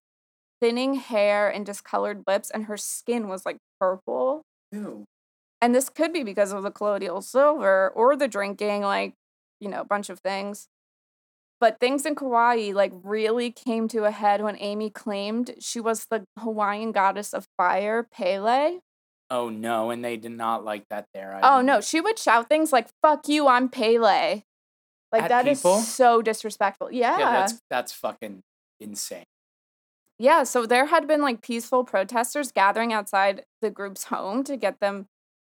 thinning 0.64 0.94
hair 0.94 1.46
and 1.50 1.66
discolored 1.66 2.24
lips 2.26 2.50
and 2.50 2.64
her 2.64 2.78
skin 2.78 3.28
was 3.28 3.44
like 3.44 3.58
purple. 3.78 4.40
Ew. 4.72 5.04
And 5.60 5.74
this 5.74 5.90
could 5.90 6.10
be 6.10 6.22
because 6.22 6.52
of 6.52 6.62
the 6.62 6.70
colloidal 6.70 7.20
silver 7.20 7.90
or 7.94 8.16
the 8.16 8.28
drinking, 8.28 8.80
like, 8.80 9.12
you 9.60 9.68
know, 9.68 9.82
a 9.82 9.84
bunch 9.84 10.08
of 10.08 10.20
things. 10.20 10.68
But 11.60 11.80
things 11.80 12.06
in 12.06 12.14
Kauai 12.14 12.72
like 12.72 12.92
really 13.02 13.50
came 13.50 13.88
to 13.88 14.04
a 14.04 14.10
head 14.10 14.42
when 14.42 14.56
Amy 14.58 14.88
claimed 14.88 15.54
she 15.60 15.80
was 15.80 16.06
the 16.06 16.24
Hawaiian 16.38 16.92
goddess 16.92 17.34
of 17.34 17.46
fire, 17.58 18.06
Pele. 18.10 18.78
Oh 19.28 19.50
no, 19.50 19.90
and 19.90 20.02
they 20.02 20.16
did 20.16 20.32
not 20.32 20.64
like 20.64 20.84
that 20.88 21.04
there. 21.12 21.34
I 21.34 21.56
Oh 21.56 21.60
no, 21.60 21.82
she 21.82 22.00
would 22.00 22.18
shout 22.18 22.48
things 22.48 22.72
like 22.72 22.88
"fuck 23.02 23.28
you, 23.28 23.48
I'm 23.48 23.68
Pele." 23.68 24.42
Like 25.12 25.24
At 25.24 25.28
that 25.28 25.46
is 25.46 25.58
people? 25.58 25.78
so 25.78 26.22
disrespectful. 26.22 26.90
Yeah. 26.90 27.18
yeah, 27.18 27.32
that's 27.32 27.58
that's 27.68 27.92
fucking 27.92 28.40
insane. 28.80 29.24
Yeah, 30.18 30.44
so 30.44 30.66
there 30.66 30.86
had 30.86 31.08
been 31.08 31.22
like 31.22 31.42
peaceful 31.42 31.84
protesters 31.84 32.52
gathering 32.52 32.92
outside 32.92 33.44
the 33.60 33.70
group's 33.70 34.04
home 34.04 34.44
to 34.44 34.56
get 34.56 34.80
them 34.80 35.08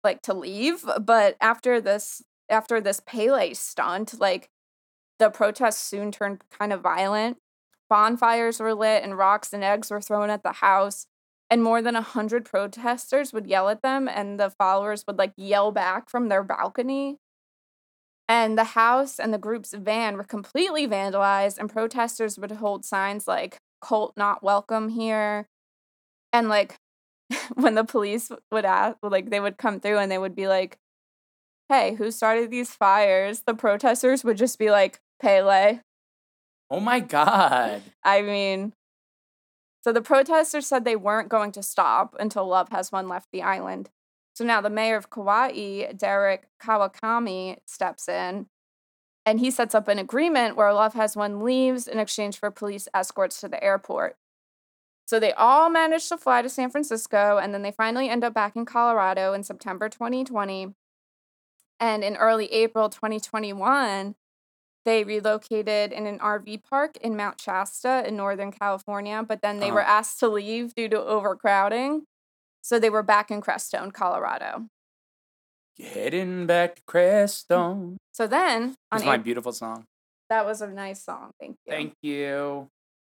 like 0.04 0.22
to 0.22 0.34
leave, 0.34 0.84
but 1.00 1.36
after 1.40 1.80
this 1.80 2.22
after 2.50 2.80
this 2.80 3.00
Pele 3.06 3.54
stunt, 3.54 4.18
like 4.20 4.48
the 5.18 5.30
protests 5.30 5.82
soon 5.82 6.12
turned 6.12 6.42
kind 6.58 6.72
of 6.72 6.82
violent. 6.82 7.38
Bonfires 7.90 8.60
were 8.60 8.74
lit 8.74 9.04
and 9.04 9.18
rocks 9.18 9.52
and 9.52 9.64
eggs 9.64 9.90
were 9.90 10.00
thrown 10.02 10.30
at 10.30 10.42
the 10.44 10.52
house. 10.54 11.06
And 11.50 11.62
more 11.62 11.82
than 11.82 11.96
a 11.96 12.02
hundred 12.02 12.44
protesters 12.46 13.32
would 13.32 13.46
yell 13.46 13.68
at 13.70 13.82
them, 13.82 14.08
and 14.08 14.40
the 14.40 14.50
followers 14.50 15.04
would 15.06 15.18
like 15.18 15.34
yell 15.36 15.72
back 15.72 16.10
from 16.10 16.28
their 16.28 16.42
balcony. 16.44 17.18
And 18.28 18.58
the 18.58 18.64
house 18.64 19.18
and 19.18 19.32
the 19.32 19.38
group's 19.38 19.72
van 19.72 20.16
were 20.16 20.24
completely 20.24 20.86
vandalized, 20.86 21.58
and 21.58 21.70
protesters 21.70 22.38
would 22.38 22.52
hold 22.52 22.84
signs 22.84 23.26
like 23.26 23.58
cult 23.80 24.16
not 24.16 24.42
welcome 24.42 24.88
here. 24.88 25.48
And 26.32 26.48
like 26.48 26.76
when 27.54 27.74
the 27.74 27.84
police 27.84 28.30
would 28.50 28.64
ask, 28.64 28.96
like 29.02 29.30
they 29.30 29.40
would 29.40 29.58
come 29.58 29.80
through 29.80 29.98
and 29.98 30.10
they 30.10 30.18
would 30.18 30.34
be 30.34 30.48
like, 30.48 30.78
hey, 31.68 31.94
who 31.94 32.10
started 32.10 32.50
these 32.50 32.70
fires? 32.70 33.42
The 33.46 33.54
protesters 33.54 34.24
would 34.24 34.38
just 34.38 34.58
be 34.58 34.70
like, 34.70 35.00
Pele. 35.20 35.80
Oh 36.70 36.80
my 36.80 37.00
god. 37.00 37.82
I 38.04 38.22
mean, 38.22 38.72
so 39.82 39.92
the 39.92 40.02
protesters 40.02 40.66
said 40.66 40.84
they 40.84 40.96
weren't 40.96 41.28
going 41.28 41.52
to 41.52 41.62
stop 41.62 42.14
until 42.18 42.46
Love 42.46 42.68
Has 42.70 42.92
Won 42.92 43.08
left 43.08 43.28
the 43.32 43.42
island. 43.42 43.90
So 44.34 44.44
now 44.44 44.60
the 44.60 44.70
mayor 44.70 44.96
of 44.96 45.10
Kauai, 45.10 45.92
Derek 45.92 46.46
Kawakami, 46.62 47.56
steps 47.66 48.08
in 48.08 48.46
and 49.28 49.40
he 49.40 49.50
sets 49.50 49.74
up 49.74 49.88
an 49.88 49.98
agreement 49.98 50.56
where 50.56 50.72
Love 50.72 50.94
Has 50.94 51.14
Won 51.14 51.44
leaves 51.44 51.86
in 51.86 51.98
exchange 51.98 52.38
for 52.38 52.50
police 52.50 52.88
escorts 52.94 53.38
to 53.42 53.48
the 53.48 53.62
airport. 53.62 54.16
So 55.06 55.20
they 55.20 55.34
all 55.34 55.68
manage 55.68 56.08
to 56.08 56.16
fly 56.16 56.40
to 56.40 56.48
San 56.48 56.70
Francisco 56.70 57.36
and 57.36 57.52
then 57.52 57.60
they 57.60 57.70
finally 57.70 58.08
end 58.08 58.24
up 58.24 58.32
back 58.32 58.56
in 58.56 58.64
Colorado 58.64 59.34
in 59.34 59.42
September 59.42 59.90
2020. 59.90 60.74
And 61.78 62.02
in 62.02 62.16
early 62.16 62.46
April 62.52 62.88
2021, 62.88 64.14
they 64.86 65.04
relocated 65.04 65.92
in 65.92 66.06
an 66.06 66.18
RV 66.20 66.64
park 66.64 66.96
in 66.96 67.14
Mount 67.14 67.38
Shasta 67.38 68.08
in 68.08 68.16
Northern 68.16 68.50
California, 68.50 69.22
but 69.28 69.42
then 69.42 69.60
they 69.60 69.70
were 69.70 69.82
Uh-huh. 69.82 69.90
asked 69.98 70.18
to 70.20 70.28
leave 70.28 70.74
due 70.74 70.88
to 70.88 70.98
overcrowding. 70.98 72.06
So 72.62 72.78
they 72.78 72.88
were 72.90 73.02
back 73.02 73.30
in 73.30 73.42
Crestone, 73.42 73.92
Colorado. 73.92 74.68
Heading 75.80 76.46
back 76.46 76.76
to 76.76 76.82
Crestone. 76.82 77.96
So 78.12 78.26
then 78.26 78.74
on 78.90 78.98
It's 78.98 79.06
my 79.06 79.16
beautiful 79.16 79.52
song. 79.52 79.84
that 80.28 80.44
was 80.44 80.60
a 80.60 80.66
nice 80.68 81.04
song. 81.04 81.30
Thank 81.40 81.56
you. 81.66 81.72
Thank 81.72 81.94
you. 82.02 82.68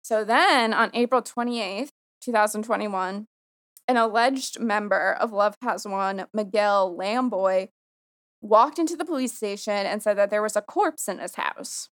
So 0.03 0.25
then 0.25 0.73
on 0.75 0.91
April 0.95 1.23
28th, 1.23 1.91
2021, 2.23 3.27
an 3.87 3.97
alleged 3.97 4.59
member 4.61 5.13
of 5.13 5.33
Love 5.33 5.55
Has 5.63 5.87
Won, 5.87 6.27
Miguel 6.35 6.95
Lamboy, 6.99 7.69
walked 8.41 8.79
into 8.79 8.97
the 8.97 9.05
police 9.05 9.33
station 9.35 9.73
and 9.87 10.03
said 10.03 10.19
that 10.19 10.31
there 10.31 10.43
was 10.43 10.57
a 10.57 10.61
corpse 10.63 11.09
in 11.09 11.19
his 11.19 11.37
house. 11.37 11.89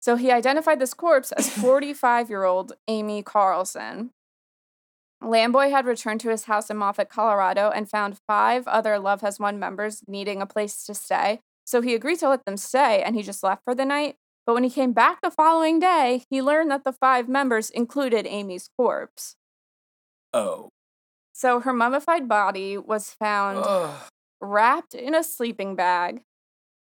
So 0.00 0.16
he 0.16 0.30
identified 0.30 0.78
this 0.78 0.94
corpse 0.94 1.32
as 1.32 1.48
45 1.60 2.30
year 2.30 2.44
old 2.44 2.72
Amy 2.88 3.22
Carlson. 3.22 4.10
Lamboy 5.22 5.70
had 5.70 5.86
returned 5.86 6.20
to 6.20 6.30
his 6.30 6.44
house 6.44 6.70
in 6.70 6.76
Moffat, 6.78 7.10
Colorado, 7.10 7.70
and 7.70 7.88
found 7.88 8.18
five 8.26 8.66
other 8.66 8.98
Love 8.98 9.20
Has 9.20 9.38
Won 9.38 9.58
members 9.58 10.02
needing 10.06 10.40
a 10.40 10.46
place 10.46 10.84
to 10.84 10.94
stay. 10.94 11.40
So 11.64 11.80
he 11.82 11.94
agreed 11.94 12.18
to 12.20 12.28
let 12.28 12.44
them 12.46 12.56
stay 12.56 13.02
and 13.02 13.14
he 13.14 13.22
just 13.22 13.42
left 13.42 13.62
for 13.64 13.74
the 13.74 13.84
night. 13.84 14.16
But 14.46 14.54
when 14.54 14.64
he 14.64 14.70
came 14.70 14.92
back 14.92 15.20
the 15.20 15.30
following 15.30 15.78
day, 15.78 16.24
he 16.30 16.42
learned 16.42 16.70
that 16.70 16.84
the 16.84 16.92
five 16.92 17.28
members 17.28 17.70
included 17.70 18.26
Amy's 18.26 18.68
corpse. 18.76 19.36
Oh. 20.32 20.70
So 21.32 21.60
her 21.60 21.72
mummified 21.72 22.28
body 22.28 22.76
was 22.76 23.10
found 23.10 23.62
Ugh. 23.62 23.94
wrapped 24.40 24.94
in 24.94 25.14
a 25.14 25.22
sleeping 25.22 25.76
bag, 25.76 26.22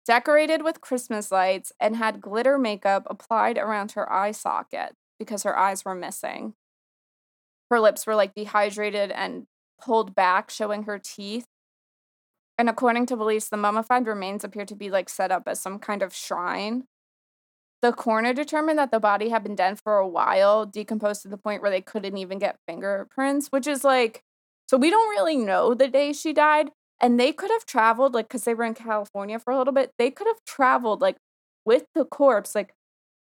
decorated 0.05 0.63
with 0.63 0.81
Christmas 0.81 1.31
lights, 1.31 1.71
and 1.79 1.95
had 1.95 2.21
glitter 2.21 2.57
makeup 2.57 3.07
applied 3.09 3.57
around 3.57 3.93
her 3.93 4.11
eye 4.11 4.31
socket 4.31 4.95
because 5.17 5.43
her 5.43 5.57
eyes 5.57 5.85
were 5.85 5.95
missing. 5.95 6.55
Her 7.69 7.79
lips 7.79 8.05
were 8.05 8.15
like 8.15 8.33
dehydrated 8.33 9.11
and 9.11 9.47
pulled 9.81 10.15
back, 10.15 10.49
showing 10.49 10.83
her 10.83 10.99
teeth. 10.99 11.45
And 12.57 12.69
according 12.69 13.05
to 13.07 13.17
police, 13.17 13.49
the 13.49 13.57
mummified 13.57 14.07
remains 14.07 14.43
appear 14.43 14.65
to 14.65 14.75
be 14.75 14.89
like 14.89 15.09
set 15.09 15.31
up 15.31 15.43
as 15.47 15.59
some 15.59 15.79
kind 15.79 16.01
of 16.01 16.13
shrine. 16.13 16.85
The 17.81 17.91
coroner 17.91 18.33
determined 18.33 18.79
that 18.79 18.91
the 18.91 18.99
body 18.99 19.29
had 19.29 19.43
been 19.43 19.55
dead 19.55 19.79
for 19.79 19.97
a 19.97 20.07
while, 20.07 20.65
decomposed 20.65 21.21
to 21.23 21.27
the 21.27 21.37
point 21.37 21.61
where 21.61 21.69
they 21.69 21.81
couldn't 21.81 22.17
even 22.17 22.39
get 22.39 22.57
fingerprints, 22.67 23.49
which 23.49 23.67
is 23.67 23.83
like, 23.83 24.23
so 24.67 24.77
we 24.77 24.89
don't 24.89 25.09
really 25.09 25.37
know 25.37 25.73
the 25.73 25.87
day 25.87 26.13
she 26.13 26.33
died. 26.33 26.71
And 27.01 27.19
they 27.19 27.33
could 27.33 27.51
have 27.51 27.65
traveled, 27.65 28.13
like, 28.13 28.29
because 28.29 28.45
they 28.45 28.53
were 28.53 28.63
in 28.63 28.73
California 28.73 29.37
for 29.37 29.51
a 29.51 29.57
little 29.57 29.73
bit, 29.73 29.91
they 29.99 30.09
could 30.09 30.27
have 30.27 30.43
traveled, 30.45 31.01
like, 31.01 31.17
with 31.65 31.83
the 31.93 32.05
corpse, 32.05 32.55
like, 32.55 32.73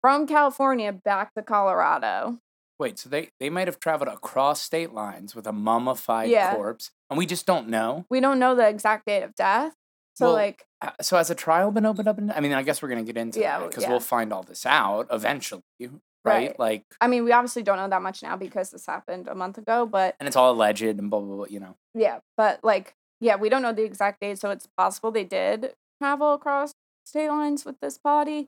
from 0.02 0.26
California 0.26 0.94
back 0.94 1.34
to 1.34 1.44
Colorado. 1.44 2.40
Wait, 2.80 2.98
so 2.98 3.10
they, 3.10 3.30
they 3.40 3.50
might 3.50 3.68
have 3.68 3.80
traveled 3.80 4.08
across 4.08 4.62
state 4.62 4.94
lines 4.94 5.36
with 5.36 5.46
a 5.46 5.52
mummified 5.52 6.30
Yeah. 6.30 6.56
corpse, 6.56 6.92
and 7.10 7.18
we 7.18 7.26
just 7.26 7.46
don't 7.46 7.68
know. 7.68 8.06
We 8.10 8.22
don't 8.22 8.40
know 8.40 8.56
the 8.56 8.68
exact 8.68 9.06
date 9.06 9.24
of 9.24 9.36
death. 9.36 9.74
So, 10.16 10.28
Well, 10.28 10.34
like, 10.34 10.66
So 11.02 11.18
has 11.18 11.30
a 11.30 11.36
trial 11.36 11.72
been 11.72 11.86
opened 11.86 12.08
up? 12.08 12.18
In, 12.18 12.32
I 12.32 12.40
mean, 12.40 12.54
I 12.54 12.64
guess 12.64 12.82
we're 12.82 12.90
gonna 12.90 13.04
get 13.04 13.18
into 13.18 13.40
Yeah, 13.42 13.66
because 13.68 13.84
yeah. 13.84 13.90
we'll 13.90 14.00
find 14.00 14.32
all 14.32 14.44
this 14.44 14.66
out 14.66 15.08
eventually, 15.12 15.62
right? 15.82 15.92
Right. 16.24 16.60
Like, 16.60 16.84
I 17.02 17.08
mean, 17.08 17.24
we 17.26 17.32
obviously 17.34 17.64
don't 17.64 17.78
know 17.78 17.88
that 17.90 18.02
much 18.02 18.24
now 18.24 18.38
because 18.38 18.72
this 18.72 18.86
happened 18.86 19.28
a 19.28 19.36
month 19.36 19.58
ago, 19.58 19.86
but 19.86 20.16
and 20.20 20.28
it's 20.28 20.36
all 20.38 20.52
alleged 20.52 20.82
and 20.84 21.10
blah 21.10 21.20
blah 21.20 21.36
blah. 21.36 21.46
You 21.50 21.60
know. 21.60 21.76
yeah, 21.94 22.20
but 22.38 22.64
like, 22.64 22.96
yeah, 23.20 23.36
we 23.36 23.50
don't 23.50 23.62
know 23.62 23.74
the 23.74 23.84
exact 23.84 24.22
date, 24.22 24.40
so 24.40 24.52
it's 24.52 24.68
possible 24.78 25.12
they 25.12 25.26
did 25.26 25.74
travel 26.02 26.34
across 26.34 26.74
state 27.06 27.28
lines 27.30 27.66
with 27.66 27.80
this 27.82 27.98
body. 27.98 28.48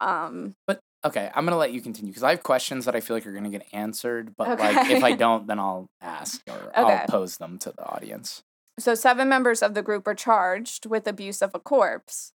Um, 0.00 0.54
But 0.66 0.80
okay, 1.04 1.30
I'm 1.34 1.44
gonna 1.44 1.56
let 1.56 1.72
you 1.72 1.80
continue 1.80 2.10
because 2.10 2.22
I 2.22 2.30
have 2.30 2.42
questions 2.42 2.84
that 2.84 2.94
I 2.96 3.00
feel 3.00 3.16
like 3.16 3.26
are 3.26 3.32
gonna 3.32 3.50
get 3.50 3.66
answered. 3.72 4.34
But 4.36 4.58
like, 4.58 4.90
if 4.90 5.02
I 5.02 5.12
don't, 5.16 5.46
then 5.46 5.58
I'll 5.58 5.88
ask 6.00 6.42
or 6.48 6.72
Okay. 6.76 6.80
I'll 6.80 7.06
pose 7.06 7.36
them 7.38 7.58
to 7.60 7.72
the 7.72 7.84
audience. 7.84 8.42
So, 8.78 8.94
seven 8.94 9.28
members 9.28 9.62
of 9.62 9.74
the 9.74 9.82
group 9.82 10.06
were 10.06 10.14
charged 10.14 10.86
with 10.86 11.06
abuse 11.06 11.42
of 11.42 11.54
a 11.54 11.58
corpse. 11.58 12.32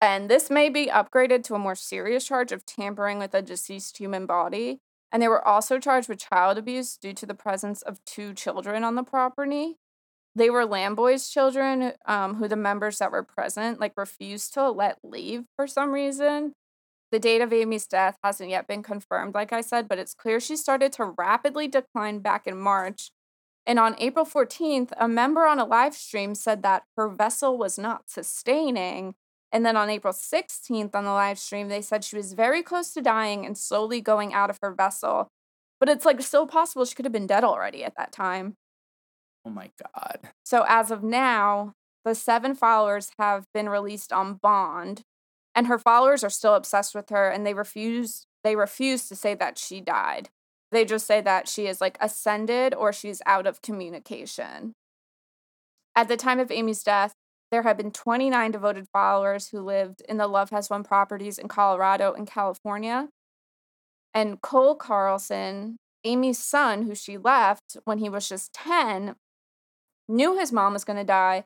And 0.00 0.28
this 0.28 0.50
may 0.50 0.68
be 0.68 0.86
upgraded 0.86 1.42
to 1.44 1.54
a 1.54 1.58
more 1.58 1.74
serious 1.74 2.24
charge 2.26 2.52
of 2.52 2.66
tampering 2.66 3.18
with 3.18 3.34
a 3.34 3.40
deceased 3.40 3.98
human 3.98 4.26
body. 4.26 4.80
And 5.10 5.22
they 5.22 5.28
were 5.28 5.46
also 5.46 5.78
charged 5.78 6.08
with 6.08 6.18
child 6.18 6.58
abuse 6.58 6.96
due 6.96 7.14
to 7.14 7.24
the 7.26 7.34
presence 7.34 7.80
of 7.82 8.04
two 8.04 8.34
children 8.34 8.84
on 8.84 8.96
the 8.96 9.04
property. 9.04 9.76
They 10.34 10.50
were 10.50 10.66
Lamboy's 10.66 11.30
children, 11.30 11.92
um, 12.04 12.34
who 12.34 12.46
the 12.46 12.56
members 12.56 12.98
that 12.98 13.10
were 13.10 13.22
present 13.22 13.80
like 13.80 13.94
refused 13.96 14.52
to 14.54 14.70
let 14.70 14.98
leave 15.02 15.44
for 15.56 15.66
some 15.66 15.92
reason. 15.92 16.52
The 17.16 17.20
date 17.20 17.40
of 17.40 17.50
Amy's 17.50 17.86
death 17.86 18.18
hasn't 18.22 18.50
yet 18.50 18.66
been 18.66 18.82
confirmed, 18.82 19.34
like 19.34 19.50
I 19.50 19.62
said, 19.62 19.88
but 19.88 19.98
it's 19.98 20.12
clear 20.12 20.38
she 20.38 20.54
started 20.54 20.92
to 20.92 21.14
rapidly 21.16 21.66
decline 21.66 22.18
back 22.18 22.46
in 22.46 22.58
March 22.58 23.10
and 23.66 23.78
on 23.78 23.96
April 23.98 24.26
14th, 24.26 24.92
a 24.98 25.08
member 25.08 25.46
on 25.46 25.58
a 25.58 25.64
live 25.64 25.94
stream 25.94 26.34
said 26.34 26.62
that 26.62 26.82
her 26.96 27.08
vessel 27.08 27.56
was 27.56 27.78
not 27.78 28.10
sustaining. 28.10 29.14
And 29.50 29.64
then 29.64 29.78
on 29.78 29.88
April 29.88 30.12
16th, 30.12 30.94
on 30.94 31.04
the 31.04 31.10
live 31.10 31.38
stream, 31.38 31.68
they 31.68 31.80
said 31.80 32.04
she 32.04 32.16
was 32.16 32.34
very 32.34 32.62
close 32.62 32.92
to 32.92 33.00
dying 33.00 33.46
and 33.46 33.56
slowly 33.56 34.02
going 34.02 34.34
out 34.34 34.50
of 34.50 34.58
her 34.60 34.74
vessel. 34.74 35.28
But 35.80 35.88
it's 35.88 36.04
like 36.04 36.20
still 36.20 36.46
possible 36.46 36.84
she 36.84 36.94
could 36.94 37.06
have 37.06 37.12
been 37.12 37.26
dead 37.26 37.44
already 37.44 37.82
at 37.82 37.96
that 37.96 38.12
time. 38.12 38.56
Oh 39.46 39.50
my 39.50 39.70
god. 39.82 40.20
So 40.44 40.66
as 40.68 40.90
of 40.90 41.02
now, 41.02 41.72
the 42.04 42.14
seven 42.14 42.54
followers 42.54 43.10
have 43.18 43.46
been 43.54 43.70
released 43.70 44.12
on 44.12 44.34
bond, 44.34 45.02
and 45.56 45.66
her 45.66 45.78
followers 45.78 46.22
are 46.22 46.30
still 46.30 46.54
obsessed 46.54 46.94
with 46.94 47.08
her 47.08 47.30
and 47.30 47.44
they 47.44 47.54
refuse 47.54 48.26
they 48.44 48.54
refuse 48.54 49.08
to 49.08 49.16
say 49.16 49.34
that 49.34 49.58
she 49.58 49.80
died. 49.80 50.28
they 50.70 50.84
just 50.84 51.06
say 51.06 51.20
that 51.20 51.48
she 51.48 51.66
is 51.66 51.80
like 51.80 51.96
ascended 52.00 52.74
or 52.74 52.92
she's 52.92 53.22
out 53.26 53.46
of 53.46 53.62
communication. 53.62 54.74
At 55.96 56.08
the 56.08 56.16
time 56.16 56.38
of 56.38 56.50
Amy's 56.50 56.82
death, 56.82 57.14
there 57.50 57.62
had 57.62 57.76
been 57.76 57.90
29 57.90 58.50
devoted 58.50 58.86
followers 58.92 59.48
who 59.48 59.60
lived 59.60 60.02
in 60.08 60.18
the 60.18 60.26
Love 60.26 60.50
Has 60.50 60.68
Won 60.68 60.84
properties 60.84 61.38
in 61.38 61.48
Colorado 61.48 62.12
and 62.12 62.26
California. 62.26 63.08
And 64.12 64.40
Cole 64.40 64.74
Carlson, 64.74 65.76
Amy's 66.04 66.38
son, 66.38 66.82
who 66.82 66.94
she 66.94 67.16
left 67.16 67.76
when 67.84 67.98
he 67.98 68.08
was 68.08 68.28
just 68.28 68.52
10, 68.52 69.14
knew 70.08 70.38
his 70.38 70.52
mom 70.52 70.72
was 70.72 70.84
going 70.84 70.98
to 70.98 71.04
die, 71.04 71.44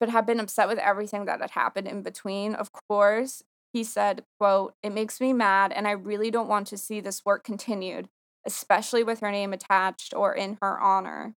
but 0.00 0.08
had 0.08 0.26
been 0.26 0.40
upset 0.40 0.68
with 0.68 0.78
everything 0.78 1.26
that 1.26 1.40
had 1.40 1.50
happened 1.50 1.86
in 1.86 2.02
between. 2.02 2.54
Of 2.54 2.70
course, 2.88 3.42
he 3.72 3.84
said, 3.84 4.24
quote, 4.38 4.74
"It 4.82 4.90
makes 4.90 5.20
me 5.20 5.32
mad 5.32 5.72
and 5.72 5.88
I 5.88 5.92
really 5.92 6.30
don't 6.30 6.48
want 6.48 6.66
to 6.68 6.76
see 6.76 7.00
this 7.00 7.24
work 7.24 7.44
continued, 7.44 8.08
especially 8.46 9.04
with 9.04 9.20
her 9.20 9.30
name 9.30 9.52
attached 9.52 10.14
or 10.14 10.34
in 10.34 10.58
her 10.60 10.80
honor." 10.80 11.34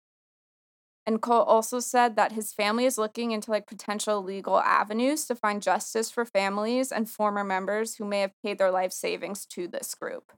And 1.07 1.21
Cole 1.21 1.43
also 1.43 1.79
said 1.79 2.15
that 2.15 2.31
his 2.31 2.51
family 2.51 2.85
is 2.85 2.97
looking 2.97 3.31
into 3.31 3.51
like 3.51 3.67
potential 3.67 4.23
legal 4.23 4.59
avenues 4.59 5.25
to 5.25 5.35
find 5.35 5.61
justice 5.61 6.09
for 6.09 6.25
families 6.25 6.91
and 6.91 7.09
former 7.09 7.43
members 7.43 7.95
who 7.95 8.05
may 8.05 8.21
have 8.21 8.33
paid 8.43 8.57
their 8.57 8.71
life 8.71 8.91
savings 8.91 9.45
to 9.47 9.67
this 9.67 9.93
group. 9.93 10.31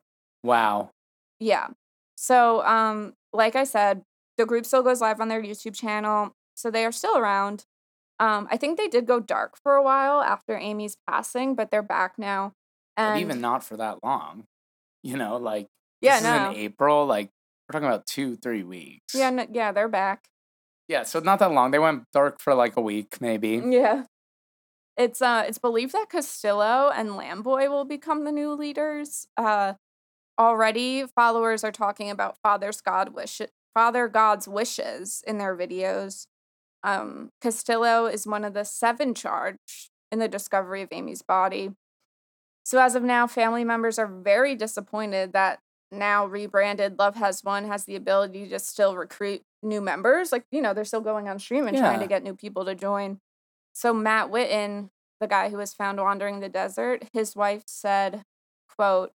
Wow. 0.43 0.91
Yeah. 1.39 1.67
So, 2.15 2.63
um, 2.65 3.13
like 3.31 3.55
I 3.55 3.63
said, 3.63 4.03
the 4.37 4.45
group 4.45 4.65
still 4.65 4.83
goes 4.83 5.01
live 5.01 5.21
on 5.21 5.29
their 5.29 5.41
YouTube 5.41 5.75
channel, 5.75 6.35
so 6.53 6.69
they 6.69 6.83
are 6.85 6.91
still 6.91 7.17
around. 7.17 7.65
Um, 8.19 8.47
I 8.49 8.57
think 8.57 8.77
they 8.77 8.87
did 8.87 9.05
go 9.05 9.19
dark 9.19 9.57
for 9.61 9.75
a 9.75 9.83
while 9.83 10.21
after 10.21 10.57
Amy's 10.57 10.97
passing, 11.07 11.55
but 11.55 11.69
they're 11.71 11.83
back 11.83 12.17
now. 12.17 12.53
But 12.95 13.03
And 13.03 13.21
even 13.21 13.41
not 13.41 13.63
for 13.63 13.77
that 13.77 14.03
long. 14.03 14.45
You 15.03 15.17
know, 15.17 15.37
like 15.37 15.67
yeah, 16.01 16.15
this 16.19 16.23
no, 16.23 16.49
is 16.51 16.57
in 16.57 16.63
April. 16.63 17.05
Like 17.05 17.29
we're 17.67 17.73
talking 17.73 17.87
about 17.87 18.05
two, 18.07 18.35
three 18.35 18.63
weeks. 18.63 19.13
yeah, 19.13 19.29
no, 19.29 19.45
yeah, 19.51 19.71
they're 19.71 19.87
back. 19.87 20.25
Yeah, 20.87 21.03
so 21.03 21.19
not 21.19 21.39
that 21.39 21.51
long. 21.51 21.71
They 21.71 21.79
went 21.79 22.03
dark 22.13 22.39
for 22.39 22.53
like 22.55 22.75
a 22.77 22.81
week, 22.81 23.21
maybe. 23.21 23.61
Yeah. 23.63 24.05
It's 24.95 25.21
uh 25.21 25.43
it's 25.47 25.59
believed 25.59 25.93
that 25.93 26.09
Castillo 26.09 26.91
and 26.93 27.09
Lamboy 27.09 27.69
will 27.69 27.85
become 27.85 28.23
the 28.23 28.31
new 28.31 28.53
leaders. 28.53 29.27
Uh 29.37 29.73
already 30.39 31.05
followers 31.15 31.63
are 31.63 31.71
talking 31.71 32.09
about 32.09 32.37
Father's 32.41 32.81
God 32.81 33.13
wish 33.13 33.41
Father 33.73 34.07
God's 34.07 34.47
wishes 34.47 35.23
in 35.27 35.37
their 35.37 35.55
videos. 35.55 36.25
Um 36.87 37.31
Castillo 37.41 38.05
is 38.05 38.25
one 38.25 38.45
of 38.45 38.53
the 38.53 38.63
seven 38.63 39.13
charged 39.13 39.89
in 40.09 40.19
the 40.19 40.29
discovery 40.29 40.81
of 40.81 40.89
Amy's 40.91 41.21
body. 41.21 41.71
So 42.63 42.79
as 42.79 42.95
of 42.95 43.03
now, 43.03 43.27
family 43.27 43.65
members 43.65 43.99
are 43.99 44.07
very 44.07 44.55
disappointed 44.55 45.33
that 45.33 45.59
now 45.91 46.25
rebranded 46.25 46.97
Love 46.97 47.15
Has 47.15 47.43
Won 47.43 47.65
has 47.67 47.85
the 47.85 47.95
ability 47.95 48.47
to 48.49 48.59
still 48.59 48.95
recruit 48.95 49.41
new 49.63 49.81
members. 49.81 50.31
Like, 50.31 50.45
you 50.51 50.61
know, 50.61 50.73
they're 50.73 50.85
still 50.85 51.01
going 51.01 51.27
on 51.27 51.39
stream 51.39 51.67
and 51.67 51.77
trying 51.77 51.99
to 51.99 52.07
get 52.07 52.23
new 52.23 52.35
people 52.35 52.65
to 52.65 52.75
join. 52.75 53.19
So 53.73 53.93
Matt 53.93 54.29
Witten, 54.29 54.89
the 55.19 55.27
guy 55.27 55.49
who 55.49 55.57
was 55.57 55.73
found 55.73 55.99
wandering 55.99 56.39
the 56.39 56.49
desert, 56.49 57.03
his 57.13 57.35
wife 57.35 57.63
said, 57.67 58.23
quote, 58.75 59.11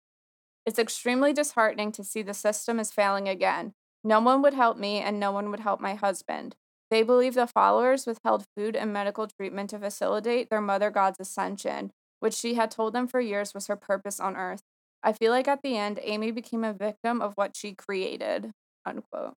It's 0.64 0.78
extremely 0.78 1.32
disheartening 1.32 1.92
to 1.92 2.04
see 2.04 2.22
the 2.22 2.34
system 2.34 2.78
is 2.80 2.92
failing 2.92 3.28
again. 3.28 3.74
No 4.04 4.20
one 4.20 4.42
would 4.42 4.54
help 4.54 4.78
me 4.78 4.98
and 4.98 5.20
no 5.20 5.30
one 5.30 5.50
would 5.50 5.60
help 5.60 5.80
my 5.80 5.94
husband. 5.94 6.56
They 6.92 7.02
believe 7.02 7.32
the 7.32 7.46
followers 7.46 8.04
withheld 8.06 8.44
food 8.54 8.76
and 8.76 8.92
medical 8.92 9.26
treatment 9.26 9.70
to 9.70 9.78
facilitate 9.78 10.50
their 10.50 10.60
mother 10.60 10.90
god's 10.90 11.18
ascension, 11.20 11.90
which 12.20 12.34
she 12.34 12.52
had 12.52 12.70
told 12.70 12.92
them 12.92 13.08
for 13.08 13.18
years 13.18 13.54
was 13.54 13.66
her 13.68 13.76
purpose 13.76 14.20
on 14.20 14.36
earth. 14.36 14.60
I 15.02 15.14
feel 15.14 15.32
like 15.32 15.48
at 15.48 15.62
the 15.62 15.78
end, 15.78 16.00
Amy 16.02 16.32
became 16.32 16.64
a 16.64 16.74
victim 16.74 17.22
of 17.22 17.32
what 17.34 17.56
she 17.56 17.72
created. 17.72 18.50
Unquote. 18.84 19.32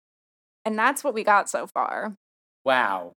And 0.66 0.78
that's 0.78 1.02
what 1.02 1.14
we 1.14 1.24
got 1.24 1.50
so 1.50 1.66
far. 1.66 2.16
Wow. 2.66 3.14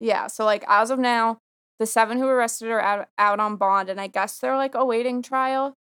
Yeah. 0.00 0.28
So 0.28 0.46
like 0.46 0.64
as 0.66 0.90
of 0.90 0.98
now, 0.98 1.36
the 1.78 1.84
seven 1.84 2.16
who 2.16 2.26
arrested 2.26 2.70
are 2.70 2.80
out 2.80 3.08
out 3.18 3.38
on 3.38 3.56
bond, 3.56 3.90
and 3.90 4.00
I 4.00 4.06
guess 4.06 4.38
they're 4.38 4.56
like 4.56 4.74
awaiting 4.74 5.20
trial, 5.20 5.74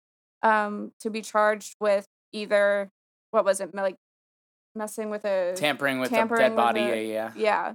um, 0.42 0.92
to 1.00 1.10
be 1.10 1.20
charged 1.20 1.74
with 1.80 2.06
either 2.32 2.88
what 3.30 3.44
was 3.44 3.60
it 3.60 3.74
like 3.74 3.96
messing 4.74 5.10
with 5.10 5.26
a 5.26 5.52
Tampering 5.54 6.00
with 6.00 6.08
tampering 6.08 6.40
a 6.40 6.44
dead 6.44 6.50
with 6.52 6.56
body. 6.56 6.80
a- 6.80 7.12
yeah, 7.12 7.32
yeah. 7.36 7.74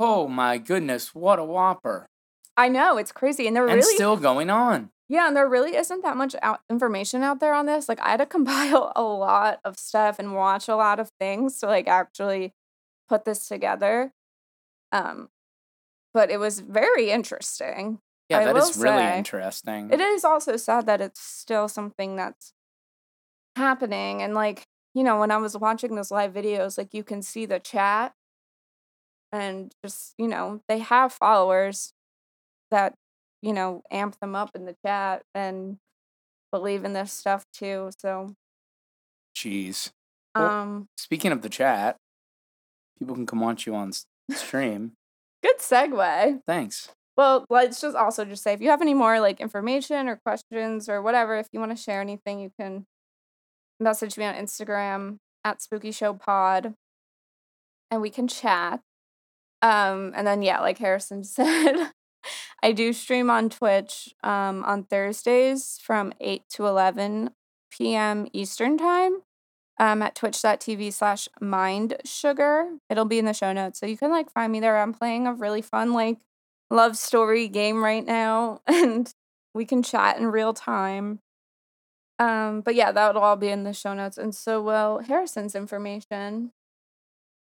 Oh 0.00 0.26
my 0.26 0.56
goodness, 0.56 1.14
what 1.14 1.38
a 1.38 1.44
whopper. 1.44 2.08
I 2.56 2.68
know 2.68 2.96
it's 2.96 3.12
crazy, 3.12 3.46
and 3.46 3.54
there 3.54 3.66
And 3.68 3.76
really 3.76 3.94
still 3.94 4.16
going 4.16 4.48
on. 4.50 4.90
yeah, 5.08 5.26
and 5.28 5.36
there 5.36 5.48
really 5.48 5.76
isn't 5.76 6.02
that 6.02 6.16
much 6.16 6.34
out 6.42 6.60
information 6.70 7.22
out 7.22 7.38
there 7.38 7.52
on 7.52 7.66
this. 7.66 7.88
Like 7.88 8.00
I 8.00 8.10
had 8.10 8.16
to 8.16 8.26
compile 8.36 8.92
a 8.96 9.02
lot 9.02 9.60
of 9.64 9.78
stuff 9.78 10.18
and 10.18 10.34
watch 10.34 10.68
a 10.68 10.76
lot 10.76 10.98
of 10.98 11.10
things 11.20 11.58
to 11.58 11.66
like 11.66 11.86
actually 11.86 12.54
put 13.08 13.24
this 13.26 13.46
together. 13.46 14.12
Um, 14.90 15.28
but 16.14 16.30
it 16.30 16.38
was 16.40 16.60
very 16.60 17.10
interesting. 17.10 18.00
Yeah, 18.30 18.38
I 18.38 18.44
that 18.46 18.56
is 18.56 18.78
really 18.78 19.02
say, 19.02 19.18
interesting. 19.18 19.90
It 19.90 20.00
is 20.00 20.24
also 20.24 20.56
sad 20.56 20.86
that 20.86 21.00
it's 21.00 21.20
still 21.20 21.68
something 21.68 22.16
that's 22.16 22.52
happening. 23.56 24.22
And 24.22 24.34
like, 24.34 24.66
you 24.94 25.02
know, 25.02 25.18
when 25.18 25.30
I 25.30 25.36
was 25.36 25.56
watching 25.56 25.94
those 25.94 26.10
live 26.10 26.32
videos, 26.32 26.78
like 26.78 26.94
you 26.94 27.02
can 27.04 27.22
see 27.22 27.44
the 27.46 27.58
chat 27.58 28.14
and 29.32 29.72
just, 29.84 30.14
you 30.18 30.28
know, 30.28 30.60
they 30.68 30.78
have 30.78 31.12
followers 31.12 31.92
that, 32.70 32.94
you 33.42 33.52
know, 33.52 33.82
amp 33.90 34.18
them 34.20 34.34
up 34.34 34.50
in 34.54 34.64
the 34.66 34.74
chat 34.84 35.22
and 35.34 35.76
believe 36.52 36.84
in 36.84 36.92
this 36.92 37.12
stuff 37.12 37.44
too. 37.52 37.90
So, 37.98 38.34
Jeez. 39.36 39.90
Well- 40.34 40.46
um, 40.50 40.86
Speaking 40.96 41.32
of 41.32 41.42
the 41.42 41.48
chat, 41.48 41.96
people 42.98 43.14
can 43.14 43.26
come 43.26 43.40
watch 43.40 43.66
you 43.66 43.74
on 43.74 43.92
stream. 44.30 44.92
good 45.42 45.58
segue. 45.58 46.40
Thanks. 46.46 46.90
Well, 47.16 47.44
let's 47.50 47.80
just 47.80 47.96
also 47.96 48.24
just 48.24 48.42
say 48.42 48.52
if 48.52 48.60
you 48.60 48.70
have 48.70 48.80
any 48.82 48.94
more 48.94 49.20
like 49.20 49.40
information 49.40 50.08
or 50.08 50.18
questions 50.24 50.88
or 50.88 51.02
whatever, 51.02 51.36
if 51.36 51.48
you 51.52 51.60
want 51.60 51.70
to 51.76 51.82
share 51.82 52.00
anything, 52.00 52.40
you 52.40 52.50
can 52.58 52.86
message 53.78 54.16
me 54.16 54.24
on 54.24 54.34
Instagram 54.34 55.16
at 55.44 55.60
Spooky 55.60 55.90
Show 55.92 56.14
Pod, 56.14 56.74
and 57.90 58.00
we 58.00 58.10
can 58.10 58.28
chat. 58.28 58.80
Um, 59.62 60.12
and 60.16 60.26
then 60.26 60.42
yeah, 60.42 60.60
like 60.60 60.78
Harrison 60.78 61.24
said, 61.24 61.92
I 62.62 62.72
do 62.72 62.92
stream 62.92 63.30
on 63.30 63.50
Twitch 63.50 64.14
um 64.22 64.64
on 64.64 64.84
Thursdays 64.84 65.78
from 65.82 66.12
eight 66.20 66.44
to 66.50 66.66
eleven 66.66 67.30
p.m. 67.70 68.26
Eastern 68.32 68.78
time. 68.78 69.22
Um, 69.78 70.02
at 70.02 70.14
twitch.tv 70.14 70.92
slash 70.92 71.26
mind 71.40 71.96
sugar. 72.04 72.68
It'll 72.90 73.06
be 73.06 73.18
in 73.18 73.24
the 73.24 73.32
show 73.32 73.54
notes. 73.54 73.80
So 73.80 73.86
you 73.86 73.96
can 73.96 74.10
like 74.10 74.30
find 74.30 74.52
me 74.52 74.60
there. 74.60 74.76
I'm 74.78 74.92
playing 74.92 75.26
a 75.26 75.32
really 75.32 75.62
fun, 75.62 75.94
like 75.94 76.18
love 76.70 76.96
story 76.96 77.48
game 77.48 77.82
right 77.82 78.06
now 78.06 78.60
and 78.66 79.12
we 79.54 79.64
can 79.64 79.82
chat 79.82 80.16
in 80.16 80.26
real 80.26 80.54
time 80.54 81.18
um 82.18 82.60
but 82.60 82.74
yeah 82.74 82.92
that'll 82.92 83.20
all 83.20 83.36
be 83.36 83.48
in 83.48 83.64
the 83.64 83.72
show 83.72 83.92
notes 83.92 84.16
and 84.16 84.34
so 84.34 84.62
will 84.62 85.00
harrison's 85.00 85.54
information 85.54 86.52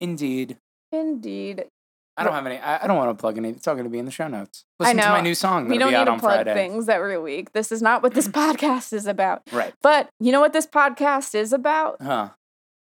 Indeed. 0.01 0.57
indeed 0.91 1.67
I 2.17 2.25
don't 2.25 2.33
have 2.35 2.45
any. 2.47 2.59
I, 2.59 2.85
I 2.85 2.87
don't 2.87 2.97
want 2.97 3.17
to 3.17 3.21
plug 3.21 3.39
any. 3.39 3.51
It's 3.51 3.67
all 3.67 3.75
going 3.75 3.85
to 3.85 3.91
be 3.91 3.99
in 3.99 4.05
the 4.05 4.11
show 4.11 4.29
notes. 4.29 4.65
Listen 4.79 4.99
to 4.99 5.09
my 5.09 5.21
new 5.23 5.35
song. 5.35 5.69
we 5.69 5.79
don't 5.79 5.89
be 5.89 5.97
need 5.97 6.01
out 6.01 6.05
to 6.05 6.19
plug 6.21 6.21
Friday. 6.45 6.55
things 6.55 6.89
every 6.89 7.19
week 7.19 7.53
this 7.53 7.73
is 7.73 7.81
not 7.81 8.03
what 8.03 8.15
this 8.15 8.29
podcast 8.41 8.93
is 8.93 9.07
about 9.07 9.43
Right. 9.53 9.73
but 9.83 10.11
you 10.21 10.31
know 10.33 10.41
what 10.41 10.53
this 10.53 10.67
podcast 10.67 11.35
is 11.35 11.53
about 11.53 12.03
Huh. 12.03 12.31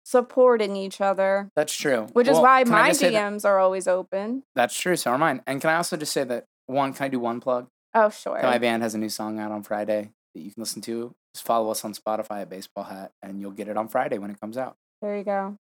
supporting 0.03 0.75
each 0.75 0.99
other 1.01 1.51
That's 1.55 1.73
true. 1.73 2.07
which 2.13 2.27
is 2.27 2.37
why 2.37 2.63
my 2.63 2.89
dms 2.91 3.45
are 3.45 3.59
always 3.59 3.87
open 3.87 4.43
That's 4.55 4.77
true. 4.77 4.95
So 4.95 5.11
are 5.11 5.17
mine. 5.17 5.41
And 5.45 5.61
can 5.61 5.69
I 5.69 5.75
also 5.75 5.97
just 5.97 6.13
say 6.13 6.23
that 6.23 6.45
one? 6.65 6.93
Can 6.93 7.05
I 7.05 7.09
do 7.09 7.19
one 7.19 7.39
plug? 7.39 7.67
oh 7.93 8.09
sure 8.09 8.39
my 8.41 8.57
band 8.57 8.81
has 8.83 8.95
a 8.95 8.97
new 8.97 9.09
song 9.09 9.37
out 9.39 9.51
on 9.51 9.63
Friday 9.63 10.11
that 10.33 10.41
you 10.41 10.51
can 10.51 10.61
listen 10.61 10.81
to. 10.83 11.13
Just 11.35 11.45
follow 11.45 11.69
us 11.71 11.83
on 11.85 11.93
Spotify 11.93 12.41
at 12.41 12.49
Baseball 12.49 12.83
Hat, 12.85 13.11
and 13.21 13.39
you'll 13.39 13.51
get 13.51 13.67
it 13.69 13.77
on 13.77 13.87
Friday 13.87 14.17
when 14.17 14.31
it 14.31 14.39
comes 14.39 14.57
out. 14.57 14.75
there 15.01 15.17
you 15.17 15.23
go 15.23 15.57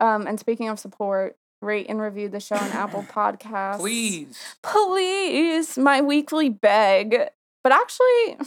um 0.00 0.26
and 0.26 0.38
speaking 0.38 0.68
of 0.68 0.78
support 0.78 1.36
rate 1.66 1.86
and 1.88 2.00
review 2.00 2.28
the 2.28 2.40
show 2.40 2.56
on 2.56 2.70
apple 2.72 3.02
podcasts. 3.08 3.78
Please. 3.78 4.56
please 4.62 5.76
my 5.76 6.00
weekly 6.00 6.48
beg. 6.48 7.28
But 7.62 7.72
actually 7.72 8.38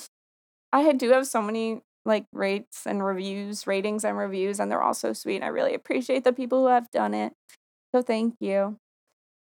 i 0.72 0.92
do 0.94 1.12
have 1.12 1.28
so 1.28 1.42
many 1.42 1.82
like 2.06 2.26
rates 2.32 2.86
and 2.86 3.04
reviews 3.04 3.68
ratings 3.68 4.04
and 4.06 4.18
reviews 4.18 4.60
and 4.60 4.72
they're 4.72 4.82
all 4.82 4.94
so 4.94 5.14
sweet 5.14 5.36
and 5.36 5.44
i 5.44 5.48
really 5.48 5.74
appreciate 5.74 6.24
the 6.24 6.34
people 6.34 6.62
who 6.62 6.68
have 6.68 6.90
done 6.92 7.14
it. 7.14 7.34
So 7.94 8.02
thank 8.02 8.36
you. 8.40 8.78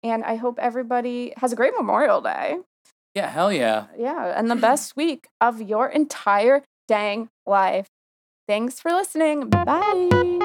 And 0.04 0.24
i 0.24 0.36
hope 0.36 0.58
everybody 0.60 1.34
has 1.38 1.54
a 1.54 1.56
great 1.56 1.74
memorial 1.78 2.21
day. 2.21 2.58
Yeah. 3.15 3.30
Hell 3.30 3.52
yeah. 3.52 3.88
yeah 3.97 4.38
and 4.38 4.50
the 4.50 4.56
best 4.67 4.95
week 4.95 5.28
of 5.39 5.62
your 5.62 5.88
entire 5.88 6.63
dang 6.88 7.30
life. 7.45 7.88
Thanks 8.47 8.80
for 8.80 8.91
listening. 8.91 9.47
Bye 9.50 10.39